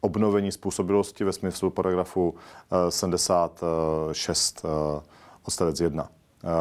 obnovení 0.01 0.51
způsobilosti 0.51 1.23
ve 1.23 1.33
smyslu 1.33 1.69
paragrafu 1.69 2.29
uh, 2.29 2.37
76 2.89 4.65
uh, 4.65 4.69
odstavec 5.43 5.79
1 5.79 6.03
uh, 6.03 6.09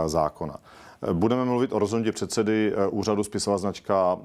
zákona. 0.08 0.56
Budeme 1.12 1.44
mluvit 1.44 1.72
o 1.72 1.78
rozhodnutí 1.78 2.12
předsedy 2.12 2.74
úřadu 2.90 3.24
spisová 3.24 3.58
značka 3.58 4.18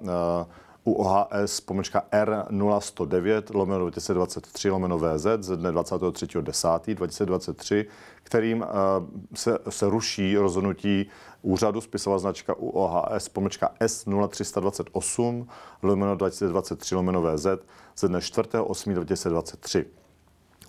u 0.84 0.94
OHS 0.94 1.62
pomlčka 1.62 2.04
R0109 2.12 3.56
lomeno 3.56 3.80
2023 3.80 4.70
lomeno 4.70 4.98
VZ 4.98 5.28
ze 5.40 5.58
dne 5.58 5.72
23.10.2023, 5.72 7.86
kterým 8.24 8.64
eh, 8.64 8.68
se, 9.36 9.58
se 9.70 9.90
ruší 9.90 10.38
rozhodnutí 10.38 11.10
úřadu 11.42 11.82
spisová 11.82 12.20
značka 12.20 12.54
u 12.58 12.70
OHS 12.70 13.30
pomlčka 13.30 13.72
S0328 13.80 15.48
lomeno 15.84 16.16
2023 16.16 16.96
lomeno 16.96 17.22
VZ 17.22 17.48
ze 17.98 18.08
dne 18.08 18.20
4.8.2023. 18.20 19.86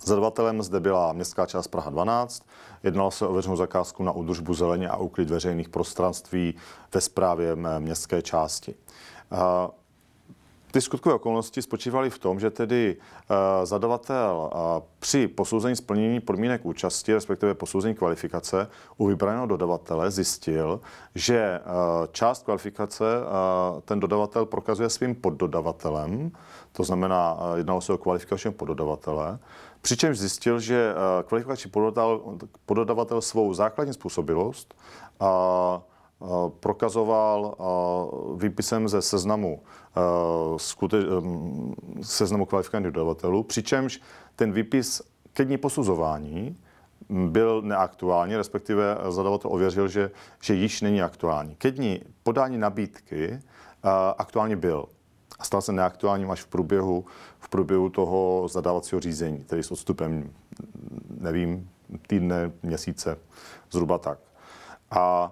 Zadavatelem 0.03 0.61
zde 0.61 0.79
byla 0.79 1.13
městská 1.13 1.45
část 1.45 1.67
Praha 1.67 1.89
12. 1.89 2.43
Jednalo 2.83 3.11
se 3.11 3.27
o 3.27 3.33
veřejnou 3.33 3.55
zakázku 3.55 4.03
na 4.03 4.11
údržbu 4.11 4.53
zeleně 4.53 4.89
a 4.89 4.97
úklid 4.97 5.29
veřejných 5.29 5.69
prostranství 5.69 6.55
ve 6.93 7.01
správě 7.01 7.55
městské 7.79 8.21
části. 8.21 8.75
Eh, 10.71 10.73
ty 10.73 10.81
skutkové 10.81 11.15
okolnosti 11.15 11.61
spočívaly 11.61 12.09
v 12.09 12.19
tom, 12.19 12.39
že 12.39 12.49
tedy 12.49 12.95
uh, 12.95 13.65
zadavatel 13.65 14.49
uh, 14.53 14.59
při 14.99 15.27
posouzení 15.27 15.75
splnění 15.75 16.19
podmínek 16.19 16.65
účasti, 16.65 17.13
respektive 17.13 17.53
posouzení 17.53 17.95
kvalifikace 17.95 18.67
u 18.97 19.05
vybraného 19.05 19.45
dodavatele 19.45 20.11
zjistil, 20.11 20.81
že 21.15 21.59
uh, 21.59 22.07
část 22.11 22.43
kvalifikace 22.43 23.05
ten 23.85 23.99
dodavatel 23.99 24.45
prokazuje 24.45 24.89
svým 24.89 25.15
poddodavatelem, 25.15 26.31
to 26.71 26.83
znamená, 26.83 27.37
jednalo 27.55 27.81
se 27.81 27.93
o 27.93 27.97
kvalifikačního 27.97 28.53
poddodavatele, 28.53 29.39
přičemž 29.81 30.17
zjistil, 30.17 30.59
že 30.59 30.93
kvalifikační 31.27 31.71
poddodavatel 32.65 33.21
svou 33.21 33.53
základní 33.53 33.93
způsobilost 33.93 34.75
prokazoval 36.59 37.55
výpisem 38.35 38.87
ze 38.87 39.01
seznamu, 39.01 39.61
skute, 40.57 40.97
seznamu 42.01 42.45
kvalifikovaných 42.45 42.91
dodavatelů, 42.91 43.43
přičemž 43.43 44.01
ten 44.35 44.51
výpis 44.51 45.01
ke 45.33 45.45
dní 45.45 45.57
posuzování 45.57 46.57
byl 47.09 47.61
neaktuální, 47.61 48.35
respektive 48.35 48.97
zadavatel 49.09 49.51
ověřil, 49.53 49.87
že, 49.87 50.11
že 50.41 50.53
již 50.53 50.81
není 50.81 51.01
aktuální. 51.01 51.55
Ke 51.55 51.71
dní 51.71 52.01
podání 52.23 52.57
nabídky 52.57 53.39
aktuálně 54.17 54.55
byl 54.55 54.85
a 55.39 55.43
stal 55.43 55.61
se 55.61 55.71
neaktuálním 55.71 56.31
až 56.31 56.41
v 56.41 56.47
průběhu, 56.47 57.05
v 57.39 57.49
průběhu 57.49 57.89
toho 57.89 58.47
zadávacího 58.47 59.01
řízení, 59.01 59.43
tedy 59.43 59.63
s 59.63 59.71
odstupem, 59.71 60.33
nevím, 61.19 61.69
týdne, 62.07 62.51
měsíce, 62.63 63.17
zhruba 63.71 63.97
tak. 63.97 64.19
A 64.91 65.31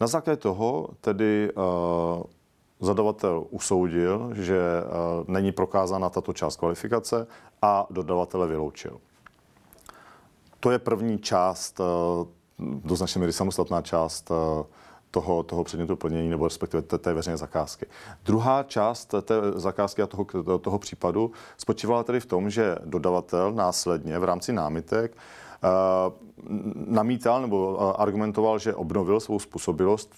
na 0.00 0.06
základě 0.06 0.36
toho 0.36 0.88
tedy 1.00 1.50
uh, 1.52 2.22
zadavatel 2.80 3.44
usoudil, 3.50 4.30
že 4.34 4.58
uh, 4.58 5.24
není 5.34 5.52
prokázána 5.52 6.10
tato 6.10 6.32
část 6.32 6.56
kvalifikace 6.56 7.26
a 7.62 7.86
dodavatele 7.90 8.46
vyloučil. 8.46 9.00
To 10.60 10.70
je 10.70 10.78
první 10.78 11.18
část, 11.18 11.80
uh, 11.80 11.86
do 12.58 12.96
značné 12.96 13.18
míry 13.18 13.32
samostatná 13.32 13.82
část 13.82 14.30
toho, 15.10 15.42
toho 15.42 15.64
předmětu 15.64 15.96
plnění 15.96 16.28
nebo 16.28 16.44
respektive 16.44 16.82
té, 16.82 16.98
té 16.98 17.12
veřejné 17.12 17.36
zakázky. 17.36 17.86
Druhá 18.24 18.62
část 18.62 19.14
té 19.22 19.34
zakázky 19.54 20.02
a 20.02 20.06
toho, 20.06 20.58
toho 20.58 20.78
případu 20.78 21.32
spočívala 21.56 22.02
tedy 22.02 22.20
v 22.20 22.26
tom, 22.26 22.50
že 22.50 22.76
dodavatel 22.84 23.52
následně 23.52 24.18
v 24.18 24.24
rámci 24.24 24.52
námitek 24.52 25.12
uh, 25.14 25.20
Eh, 25.20 25.47
namítal 26.86 27.42
nebo 27.42 27.78
eh, 27.80 28.02
argumentoval, 28.02 28.58
že 28.58 28.74
obnovil 28.74 29.20
svou 29.20 29.38
způsobilost, 29.38 30.14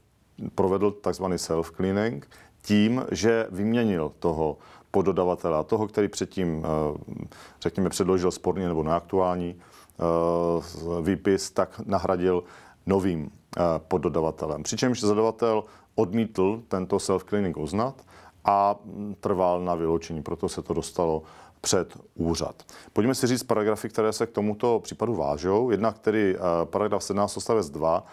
provedl 0.54 0.90
takzvaný 0.90 1.36
self-cleaning 1.36 2.22
tím, 2.62 3.04
že 3.10 3.46
vyměnil 3.50 4.12
toho 4.18 4.56
pododavatele, 4.90 5.64
toho, 5.64 5.88
který 5.88 6.08
předtím, 6.08 6.64
eh, 6.64 6.98
řekněme, 7.60 7.88
předložil 7.88 8.30
sporný 8.30 8.64
nebo 8.64 8.82
neaktuální 8.82 9.60
výpis, 11.02 11.50
tak 11.50 11.80
nahradil 11.86 12.44
novým 12.86 13.30
poddodavatelem. 13.78 14.62
Přičemž 14.62 15.00
zadavatel 15.00 15.64
odmítl 15.94 16.62
tento 16.68 16.96
self-cleaning 16.96 17.60
uznat 17.60 17.94
a 18.44 18.76
trval 19.20 19.60
na 19.60 19.74
vyloučení, 19.74 20.22
proto 20.22 20.48
se 20.48 20.62
to 20.62 20.74
dostalo 20.74 21.22
před 21.60 21.96
úřad. 22.14 22.62
Pojďme 22.92 23.14
si 23.14 23.26
říct 23.26 23.42
paragrafy, 23.42 23.88
které 23.88 24.12
se 24.12 24.26
k 24.26 24.30
tomuto 24.30 24.80
případu 24.82 25.14
vážou. 25.14 25.70
Jednak 25.70 25.98
tedy 25.98 26.36
uh, 26.36 26.42
paragraf 26.64 27.02
17 27.02 27.36
odstavec 27.36 27.70
2 27.70 28.06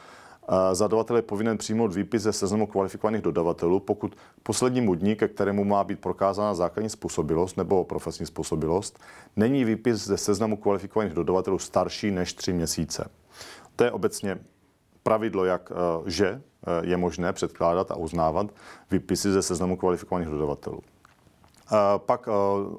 eh, 0.50 0.76
Zadavatel 0.76 1.16
je 1.16 1.22
povinen 1.22 1.58
přijmout 1.58 1.96
výpis 1.96 2.22
ze 2.22 2.34
seznamu 2.34 2.68
kvalifikovaných 2.68 3.22
dodavatelů, 3.22 3.80
pokud 3.80 4.16
poslednímu 4.44 4.96
dní, 4.96 5.16
ke 5.16 5.28
kterému 5.28 5.64
má 5.64 5.84
být 5.84 6.00
prokázána 6.00 6.54
základní 6.54 6.90
způsobilost 6.90 7.58
nebo 7.58 7.84
profesní 7.84 8.26
způsobilost, 8.26 9.00
není 9.36 9.66
výpis 9.66 10.06
ze 10.06 10.18
seznamu 10.18 10.58
kvalifikovaných 10.58 11.14
dodavatelů 11.14 11.60
starší 11.60 12.12
než 12.12 12.34
tři 12.34 12.54
měsíce. 12.54 13.10
To 13.76 13.84
je 13.84 13.92
obecně 13.92 14.40
pravidlo, 15.04 15.46
jak 15.46 15.72
eh, 15.72 15.76
že 16.12 16.42
je 16.82 16.98
možné 16.98 17.34
předkládat 17.34 17.92
a 17.92 17.96
uznávat 17.96 18.48
výpisy 18.92 19.32
ze 19.32 19.42
seznamu 19.42 19.78
kvalifikovaných 19.78 20.30
dodavatelů. 20.30 20.82
Pak 21.98 22.30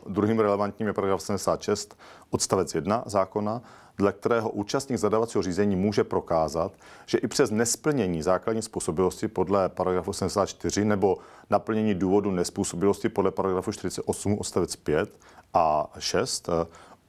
druhým 0.07 0.39
relevantním 0.39 0.89
je 0.89 0.93
paragraf 0.93 1.23
76 1.23 1.99
odstavec 2.31 2.75
1 2.75 3.03
zákona, 3.07 3.63
dle 3.99 4.13
kterého 4.13 4.51
účastník 4.51 4.99
zadávacího 4.99 5.43
řízení 5.43 5.77
může 5.77 6.05
prokázat, 6.05 6.73
že 7.07 7.19
i 7.19 7.27
přes 7.27 7.51
nesplnění 7.51 8.23
základní 8.23 8.63
způsobilosti 8.63 9.29
podle 9.29 9.69
paragrafu 9.69 10.13
74 10.13 10.85
nebo 10.85 11.19
naplnění 11.51 11.95
důvodu 11.95 12.31
nespůsobilosti 12.31 13.09
podle 13.09 13.31
paragrafu 13.31 13.73
48 13.73 14.39
odstavec 14.39 14.77
5 14.77 15.19
a 15.55 15.91
6 15.99 16.49
e, 16.49 16.53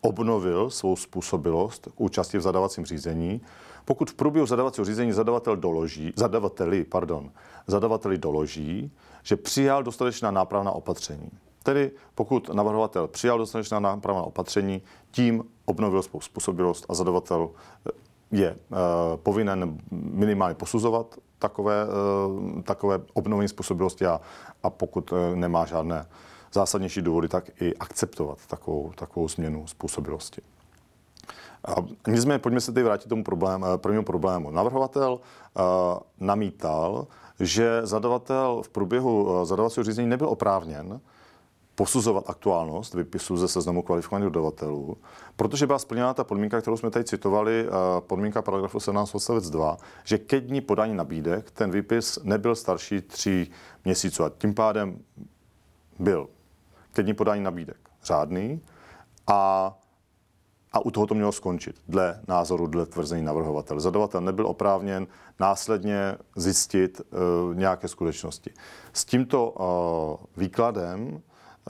obnovil 0.02 0.70
svou 0.70 0.96
způsobilost 0.96 1.88
k 1.96 2.02
účasti 2.02 2.38
v 2.38 2.42
zadávacím 2.42 2.86
řízení, 2.86 3.42
pokud 3.86 4.12
v 4.12 4.14
průběhu 4.14 4.48
zadávacího 4.48 4.86
řízení 4.86 5.12
zadavatel 5.12 5.56
doloží, 5.56 6.14
zadavateli, 6.16 6.84
pardon, 6.84 7.32
zadavateli 7.68 8.18
doloží, 8.18 8.92
že 9.24 9.36
přijal 9.36 9.84
dostatečná 9.84 10.32
nápravná 10.32 10.72
opatření. 10.72 11.32
Tedy 11.70 11.92
pokud 12.16 12.50
navrhovatel 12.54 13.08
přijal 13.08 13.38
dostatečná 13.38 13.80
nápravná 13.80 14.22
opatření, 14.24 14.82
tím 15.12 15.44
obnovil 15.66 16.02
svou 16.02 16.22
způsobilost 16.22 16.86
a 16.90 16.94
zadavatel 16.94 17.50
eh, 17.88 17.92
je 18.32 18.52
uh, 18.52 18.78
povinen 19.16 19.78
minimálně 19.92 20.56
posuzovat 20.56 21.16
takové, 21.40 21.86
uh, 21.86 22.62
takové 22.62 23.02
obnovení 23.14 23.48
způsobilosti 23.48 24.06
a, 24.06 24.22
a 24.64 24.70
pokud 24.70 25.14
nemá 25.36 25.66
žádné 25.66 26.06
zásadnější 26.54 27.02
důvody, 27.02 27.28
tak 27.28 27.62
i 27.62 27.76
akceptovat 27.78 28.38
takovou, 28.48 28.92
takovou 28.96 29.28
změnu 29.28 29.68
způsobilosti. 29.68 30.42
A 31.66 31.76
nicméně 32.08 32.40
pojďme 32.40 32.62
se 32.62 32.72
teď 32.72 32.84
vrátit 32.84 33.08
tomu 33.08 33.24
problém, 33.24 33.66
prvnímu 33.78 34.04
problému. 34.04 34.52
Navrhovatel 34.52 35.14
uh, 35.14 35.62
namítal, 36.20 37.08
že 37.40 37.82
zadavatel 37.84 38.62
v 38.66 38.70
průběhu 38.70 39.46
zadavacího 39.46 39.84
řízení 39.84 40.08
nebyl 40.08 40.30
oprávněn 40.30 41.02
posuzovat 41.80 42.30
aktuálnost 42.30 42.94
vypisu 42.94 43.38
ze 43.38 43.48
seznamu 43.48 43.82
kvalifikovaných 43.82 44.26
dodavatelů, 44.26 44.98
protože 45.36 45.68
byla 45.68 45.80
splněna 45.80 46.14
ta 46.14 46.24
podmínka, 46.24 46.62
kterou 46.62 46.78
jsme 46.78 46.92
tady 46.92 47.06
citovali, 47.06 47.68
eh, 47.68 47.72
podmínka 48.00 48.42
paragrafu 48.42 48.80
17 48.80 49.16
odstavec 49.16 49.50
2, 49.50 49.78
že 50.04 50.18
ke 50.18 50.42
dní 50.42 50.62
podání 50.62 50.94
nabídek 50.94 51.52
ten 51.52 51.72
výpis 51.72 52.20
nebyl 52.24 52.56
starší 52.56 53.02
tří 53.02 53.52
měsíců 53.86 54.24
a 54.24 54.30
tím 54.30 54.54
pádem 54.54 55.00
byl 56.00 56.28
ke 56.94 57.04
dní 57.04 57.14
podání 57.14 57.44
nabídek 57.44 57.90
řádný 58.04 58.62
a 59.28 59.74
a 60.72 60.86
u 60.86 60.92
toho 60.92 61.08
to 61.08 61.16
mělo 61.16 61.32
skončit, 61.32 61.76
dle 61.88 62.22
názoru, 62.28 62.68
dle 62.68 62.86
tvrzení 62.86 63.26
navrhovatele. 63.26 63.80
Zadavatel 63.80 64.22
nebyl 64.22 64.48
oprávněn 64.48 65.08
následně 65.40 66.18
zjistit 66.36 67.02
uh, 67.02 67.56
nějaké 67.56 67.88
skutečnosti. 67.88 68.54
S 68.94 69.06
tímto 69.06 69.50
uh, 69.50 70.26
výkladem 70.38 71.22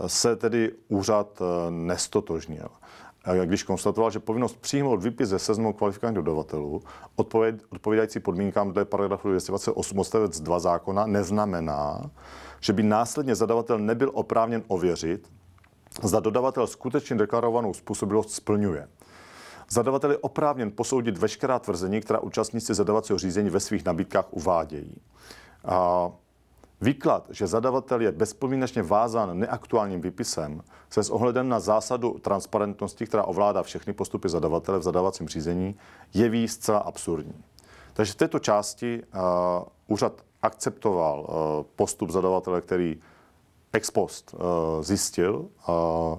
se 0.08 0.36
tedy 0.36 0.72
úřad 0.88 1.42
uh, 1.42 1.48
nestotožnil. 1.70 2.68
Když 3.46 3.64
konstatoval, 3.64 4.12
že 4.12 4.20
povinnost 4.20 4.58
přijmout 4.62 5.04
výpis 5.04 5.30
ze 5.30 5.40
seznamu 5.40 5.74
kvalifikovaných 5.74 6.16
dodavatelů 6.16 6.82
odpověd, 7.16 7.64
odpovídající 7.70 8.20
podmínkám 8.20 8.72
dle 8.72 8.86
paragrafu 8.86 9.30
228 9.30 10.00
odstavec 10.00 10.40
2 10.40 10.60
zákona 10.60 11.06
neznamená, 11.06 12.12
že 12.60 12.74
by 12.74 12.84
následně 12.84 13.36
zadavatel 13.36 13.80
nebyl 13.80 14.12
oprávněn 14.14 14.64
ověřit, 14.68 15.32
zda 16.04 16.20
dodavatel 16.20 16.68
skutečně 16.68 17.16
deklarovanou 17.16 17.74
způsobilost 17.74 18.32
splňuje. 18.32 18.88
Zadavatel 19.70 20.12
je 20.12 20.18
oprávněn 20.18 20.72
posoudit 20.72 21.18
veškerá 21.18 21.60
tvrzení, 21.60 22.02
která 22.02 22.20
účastníci 22.20 22.74
zadavacího 22.74 23.20
řízení 23.20 23.50
ve 23.50 23.60
svých 23.60 23.86
nabídkách 23.86 24.26
uvádějí. 24.32 25.02
A 25.66 26.10
Výklad, 26.82 27.28
že 27.30 27.48
zadavatel 27.48 28.02
je 28.02 28.12
bezpomínečně 28.12 28.84
vázán 28.84 29.40
neaktuálním 29.40 30.02
výpisem, 30.02 30.62
se 30.90 31.04
s 31.04 31.10
ohledem 31.10 31.50
na 31.50 31.60
zásadu 31.60 32.20
transparentnosti, 32.20 33.06
která 33.06 33.24
ovládá 33.24 33.64
všechny 33.64 33.94
postupy 33.94 34.30
zadavatele 34.30 34.80
v 34.80 34.84
zadavacím 34.84 35.28
řízení, 35.28 35.76
jeví 36.14 36.48
zcela 36.48 36.80
absurdní. 36.80 37.44
Takže 37.94 38.14
v 38.14 38.16
této 38.16 38.40
části 38.40 39.04
uh, 39.04 39.22
úřad 39.88 40.14
akceptoval 40.42 41.20
uh, 41.20 41.66
postup 41.76 42.10
zadavatele, 42.10 42.62
který 42.62 43.00
ex 43.74 43.92
post 43.92 44.34
uh, 44.34 44.40
zjistil, 44.84 45.46
uh, 45.70 46.18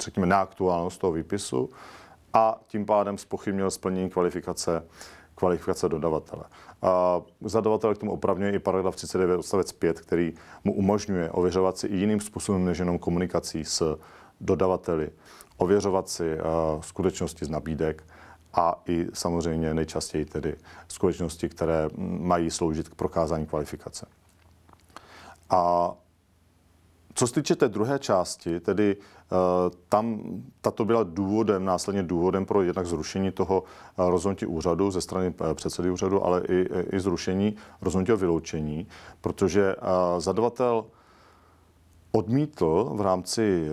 řekněme, 0.00 0.26
neaktuálnost 0.26 1.00
toho 1.00 1.12
výpisu 1.12 1.70
a 2.32 2.60
tím 2.66 2.86
pádem 2.86 3.18
spochybnil 3.18 3.70
splnění 3.70 4.10
kvalifikace, 4.10 4.86
kvalifikace 5.34 5.88
dodavatele. 5.88 6.44
A 6.82 7.20
zadavatel 7.40 7.94
k 7.94 7.98
tomu 7.98 8.12
opravňuje 8.12 8.52
i 8.52 8.58
paragraf 8.58 8.96
39 8.96 9.36
odstavec 9.38 9.72
5, 9.72 10.00
který 10.00 10.34
mu 10.64 10.74
umožňuje 10.74 11.30
ověřovat 11.30 11.78
si 11.78 11.86
i 11.86 11.96
jiným 11.96 12.20
způsobem 12.20 12.64
než 12.64 12.78
jenom 12.78 12.98
komunikací 12.98 13.64
s 13.64 13.98
dodavateli, 14.40 15.10
ověřovat 15.56 16.08
si 16.08 16.38
skutečnosti 16.80 17.44
z 17.44 17.48
nabídek 17.48 18.04
a 18.54 18.82
i 18.86 19.06
samozřejmě 19.14 19.74
nejčastěji 19.74 20.24
tedy 20.24 20.56
skutečnosti, 20.88 21.48
které 21.48 21.88
mají 22.18 22.50
sloužit 22.50 22.88
k 22.88 22.94
prokázání 22.94 23.46
kvalifikace. 23.46 24.06
A 25.50 25.92
co 27.14 27.26
se 27.26 27.34
týče 27.34 27.56
té 27.56 27.68
druhé 27.68 27.98
části, 27.98 28.60
tedy 28.60 28.96
uh, 28.96 29.38
tam 29.88 30.20
tato 30.60 30.84
byla 30.84 31.02
důvodem, 31.02 31.64
následně 31.64 32.02
důvodem 32.02 32.46
pro 32.46 32.62
jednak 32.62 32.86
zrušení 32.86 33.30
toho 33.30 33.62
uh, 33.62 34.10
rozhodnutí 34.10 34.46
úřadu 34.46 34.90
ze 34.90 35.00
strany 35.00 35.34
uh, 35.40 35.54
předsedy 35.54 35.90
úřadu, 35.90 36.24
ale 36.24 36.42
i, 36.48 36.66
i 36.96 37.00
zrušení 37.00 37.56
rozhodnutí 37.82 38.12
o 38.12 38.16
vyloučení, 38.16 38.86
protože 39.20 39.76
zadavatel 40.18 40.84
odmítl 42.12 42.90
v 42.94 43.00
rámci 43.00 43.68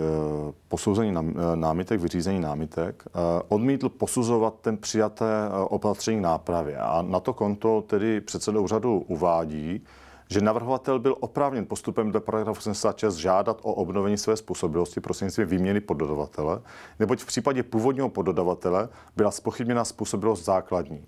posouzení 0.68 1.14
námitek, 1.54 2.00
vyřízení 2.00 2.40
námitek, 2.40 3.04
odmítl 3.48 3.88
posuzovat 3.88 4.54
ten 4.60 4.76
přijaté 4.76 5.26
opatření 5.68 6.20
nápravě. 6.20 6.76
A 6.76 7.02
na 7.02 7.20
to 7.20 7.32
konto 7.32 7.84
tedy 7.86 8.20
předseda 8.20 8.60
úřadu 8.60 9.04
uvádí, 9.08 9.82
že 10.28 10.40
navrhovatel 10.40 10.98
byl 10.98 11.16
oprávněn 11.20 11.66
postupem 11.66 12.12
do 12.12 12.20
paragrafu 12.20 12.60
76 12.60 13.14
žádat 13.14 13.60
o 13.62 13.74
obnovení 13.74 14.18
své 14.18 14.36
způsobilosti 14.36 15.00
prostřednictvím 15.00 15.48
výměny 15.48 15.80
poddodavatele, 15.80 16.60
neboť 16.98 17.20
v 17.20 17.26
případě 17.26 17.62
původního 17.62 18.08
poddodavatele 18.08 18.88
byla 19.16 19.30
spochybněna 19.30 19.84
způsobilost 19.84 20.44
základní. 20.44 21.06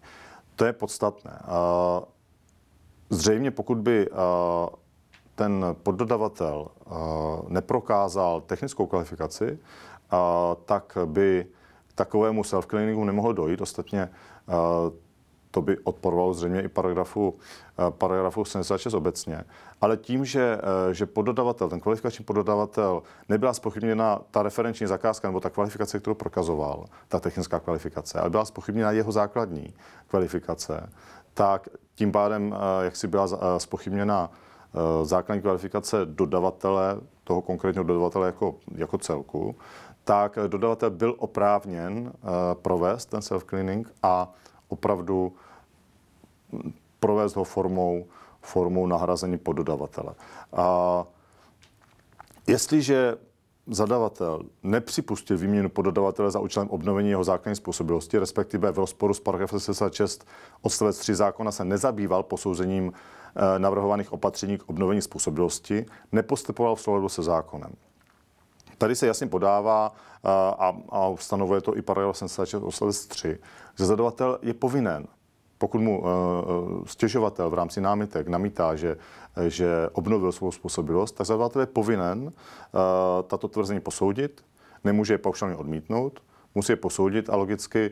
To 0.57 0.65
je 0.65 0.73
podstatné. 0.73 1.39
Zřejmě 3.11 3.51
pokud 3.51 3.79
by 3.79 4.09
ten 5.35 5.65
poddodavatel 5.83 6.69
neprokázal 7.49 8.41
technickou 8.41 8.87
kvalifikaci, 8.87 9.59
tak 10.65 10.99
by 11.05 11.47
takovému 11.95 12.43
self-cleaningu 12.43 13.05
nemohlo 13.05 13.33
dojít. 13.33 13.61
Ostatně 13.61 14.09
to 15.51 15.63
by 15.63 15.79
odporovalo 15.79 16.35
zřejmě 16.35 16.61
i 16.61 16.69
paragrafu, 16.69 17.35
eh, 17.79 17.91
paragrafu 17.91 18.45
76 18.45 18.95
obecně. 18.95 19.45
Ale 19.81 19.97
tím, 19.97 20.25
že, 20.25 20.59
eh, 20.91 20.95
že 20.95 21.07
pododavatel, 21.07 21.69
ten 21.69 21.81
kvalifikační 21.81 22.25
pododavatel, 22.25 23.03
nebyla 23.29 23.55
spochybněna 23.55 24.21
ta 24.31 24.43
referenční 24.43 24.87
zakázka 24.87 25.29
nebo 25.29 25.41
ta 25.41 25.51
kvalifikace, 25.51 26.01
kterou 26.01 26.15
prokazoval, 26.15 26.85
ta 27.09 27.21
technická 27.21 27.61
kvalifikace, 27.61 28.21
ale 28.21 28.31
byla 28.31 28.45
spochybněna 28.45 28.91
jeho 28.91 29.13
základní 29.13 29.75
kvalifikace, 30.07 30.91
tak 31.35 31.69
tím 31.95 32.13
pádem, 32.13 32.55
eh, 32.55 32.85
jak 32.85 32.97
si 32.97 33.09
byla 33.09 33.27
spochybněna 33.59 34.31
základní 35.03 35.43
kvalifikace 35.43 35.97
dodavatele, 36.05 36.97
toho 37.25 37.43
konkrétního 37.43 37.85
dodavatele 37.85 38.27
jako, 38.27 38.55
jako 38.75 38.99
celku, 38.99 39.57
tak 40.05 40.39
dodavatel 40.47 40.91
byl 40.91 41.15
oprávněn 41.19 42.13
provést 42.63 43.07
ten 43.07 43.21
self-cleaning 43.21 43.85
a 44.03 44.33
opravdu 44.71 45.33
provést 47.01 47.37
ho 47.37 47.45
formou, 47.45 48.07
formou 48.43 48.87
nahrazení 48.87 49.39
poddodavatele. 49.39 50.15
A 50.53 51.05
jestliže 52.47 53.17
zadavatel 53.67 54.43
nepřipustil 54.63 55.39
výměnu 55.39 55.69
poddodavatele 55.69 56.31
za 56.31 56.41
účelem 56.41 56.71
obnovení 56.71 57.11
jeho 57.11 57.25
základní 57.25 57.57
způsobilosti, 57.57 58.19
respektive 58.19 58.73
v 58.73 58.79
rozporu 58.79 59.15
s 59.15 59.21
paragrafem 59.21 59.61
76 59.61 60.27
odstavec 60.63 60.99
3 60.99 61.15
zákona 61.15 61.53
se 61.53 61.65
nezabýval 61.65 62.23
posouzením 62.23 62.93
eh, 62.93 63.59
navrhovaných 63.59 64.13
opatření 64.13 64.59
k 64.59 64.69
obnovení 64.69 65.03
způsobilosti, 65.03 65.87
nepostupoval 66.13 66.77
v 66.77 66.81
souladu 66.81 67.09
se 67.09 67.23
zákonem. 67.23 67.71
Tady 68.81 68.97
se 68.97 69.07
jasně 69.07 69.27
podává 69.27 69.93
eh, 69.93 70.29
a, 70.59 70.77
a 70.91 71.17
stanovuje 71.17 71.61
to 71.61 71.77
i 71.77 71.83
paragraf 71.83 72.17
76 72.17 72.63
odstavec 72.63 73.07
3, 73.07 73.39
že 73.79 73.87
zadavatel 73.87 74.39
je 74.43 74.55
povinen 74.55 75.07
pokud 75.61 75.81
mu 75.81 76.01
uh, 76.01 76.07
stěžovatel 76.87 77.51
v 77.51 77.55
rámci 77.55 77.81
námitek 77.81 78.29
namítá, 78.29 78.77
že, 78.77 78.97
že 79.49 79.89
obnovil 79.93 80.33
svou 80.33 80.53
způsobilost, 80.53 81.17
tak 81.17 81.27
zadavatel 81.27 81.61
je 81.61 81.67
povinen 81.67 82.33
tato 83.27 83.49
tvrzení 83.49 83.81
posoudit, 83.81 84.45
nemůže 84.85 85.15
je 85.15 85.19
paušálně 85.19 85.57
odmítnout, 85.57 86.23
musí 86.55 86.73
je 86.73 86.77
posoudit 86.77 87.31
a 87.31 87.37
logicky 87.37 87.91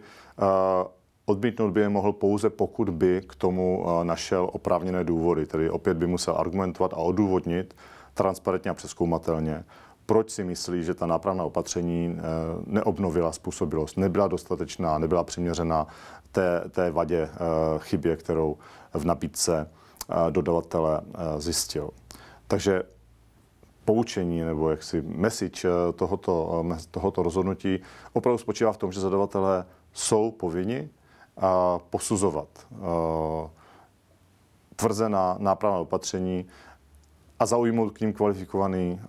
odmítnout 1.25 1.71
by 1.71 1.81
je 1.81 1.89
mohl 1.89 2.13
pouze, 2.13 2.51
pokud 2.51 2.91
by 2.91 3.23
k 3.29 3.35
tomu 3.35 3.87
našel 4.03 4.49
oprávněné 4.53 5.05
důvody. 5.05 5.47
Tedy 5.47 5.71
opět 5.71 5.97
by 5.97 6.07
musel 6.07 6.37
argumentovat 6.39 6.93
a 6.93 6.97
odůvodnit 6.97 7.77
transparentně 8.15 8.71
a 8.71 8.75
přeskoumatelně, 8.75 9.65
proč 10.09 10.31
si 10.31 10.45
myslí, 10.45 10.85
že 10.85 10.95
ta 10.95 11.07
nápravná 11.07 11.45
opatření 11.45 12.17
eh, 12.17 12.23
neobnovila 12.67 13.33
způsobilost, 13.33 13.97
nebyla 13.97 14.29
dostatečná, 14.29 14.99
nebyla 14.99 15.25
přiměřená 15.25 15.87
té, 16.33 16.65
té 16.71 16.91
vadě, 16.91 17.29
eh, 17.33 17.39
chybě, 17.79 18.17
kterou 18.17 18.57
v 18.95 19.05
nabídce 19.05 19.69
eh, 19.69 20.31
dodavatele 20.31 21.01
zjistil. 21.39 21.91
Takže 22.47 22.83
poučení 23.85 24.43
nebo 24.43 24.71
jaksi 24.71 25.03
message 25.03 25.69
tohoto, 25.95 26.65
tohoto 26.91 27.23
rozhodnutí 27.23 27.81
opravdu 28.13 28.39
spočívá 28.39 28.73
v 28.73 28.77
tom, 28.77 28.93
že 28.93 29.01
zadavatelé 29.01 29.65
jsou 29.93 30.31
povinni 30.31 30.89
posuzovat 31.91 32.49
tvrzená 34.77 35.37
nápravná 35.39 35.79
opatření 35.79 36.47
a 37.41 37.47
zaujmout 37.47 37.93
k 37.93 38.01
ním 38.01 38.13
kvalifikovaný, 38.13 39.01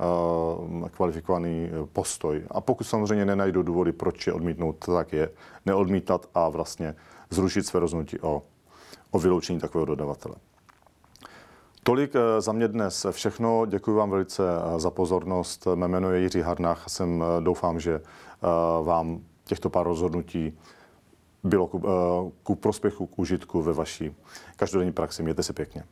uh, 0.82 0.90
kvalifikovaný 0.90 1.70
eh, 1.72 1.88
postoj. 1.94 2.44
A 2.52 2.62
pokud 2.62 2.84
samozřejmě 2.84 3.26
nenajdou 3.26 3.62
důvody, 3.62 3.92
proč 3.92 4.28
je 4.28 4.34
odmítnout, 4.34 4.86
tak 4.86 5.14
je 5.14 5.30
neodmítat 5.66 6.30
a 6.36 6.50
vlastně 6.50 6.96
zrušit 7.30 7.66
své 7.66 7.80
rozhodnutí 7.80 8.20
o, 8.20 8.42
o 9.12 9.20
vyloučení 9.20 9.60
takového 9.60 9.86
dodavatele. 9.86 10.36
Tolik 11.84 12.16
eh, 12.16 12.42
za 12.42 12.52
mě 12.52 12.68
dnes 12.68 13.06
všechno. 13.12 13.66
Děkuji 13.66 13.96
vám 13.96 14.10
velice 14.10 14.44
za 14.78 14.90
pozornost. 14.90 15.68
Mé 15.76 15.88
jméno 15.88 16.12
je 16.12 16.22
Jiří 16.22 16.42
Harnach 16.42 16.84
a 16.86 16.90
jsem 16.90 17.24
doufám, 17.40 17.80
že 17.80 18.02
vám 18.84 19.20
těchto 19.44 19.70
pár 19.70 19.86
rozhodnutí 19.86 20.58
bylo 21.44 21.68
ku, 21.68 21.84
ku 22.44 22.56
prospěchu, 22.56 23.08
k 23.08 23.20
užitku 23.20 23.62
ve 23.62 23.74
vaší 23.74 24.16
každodenní 24.56 24.92
praxi. 24.92 25.24
Mějte 25.24 25.44
se 25.44 25.54
pěkně. 25.54 25.84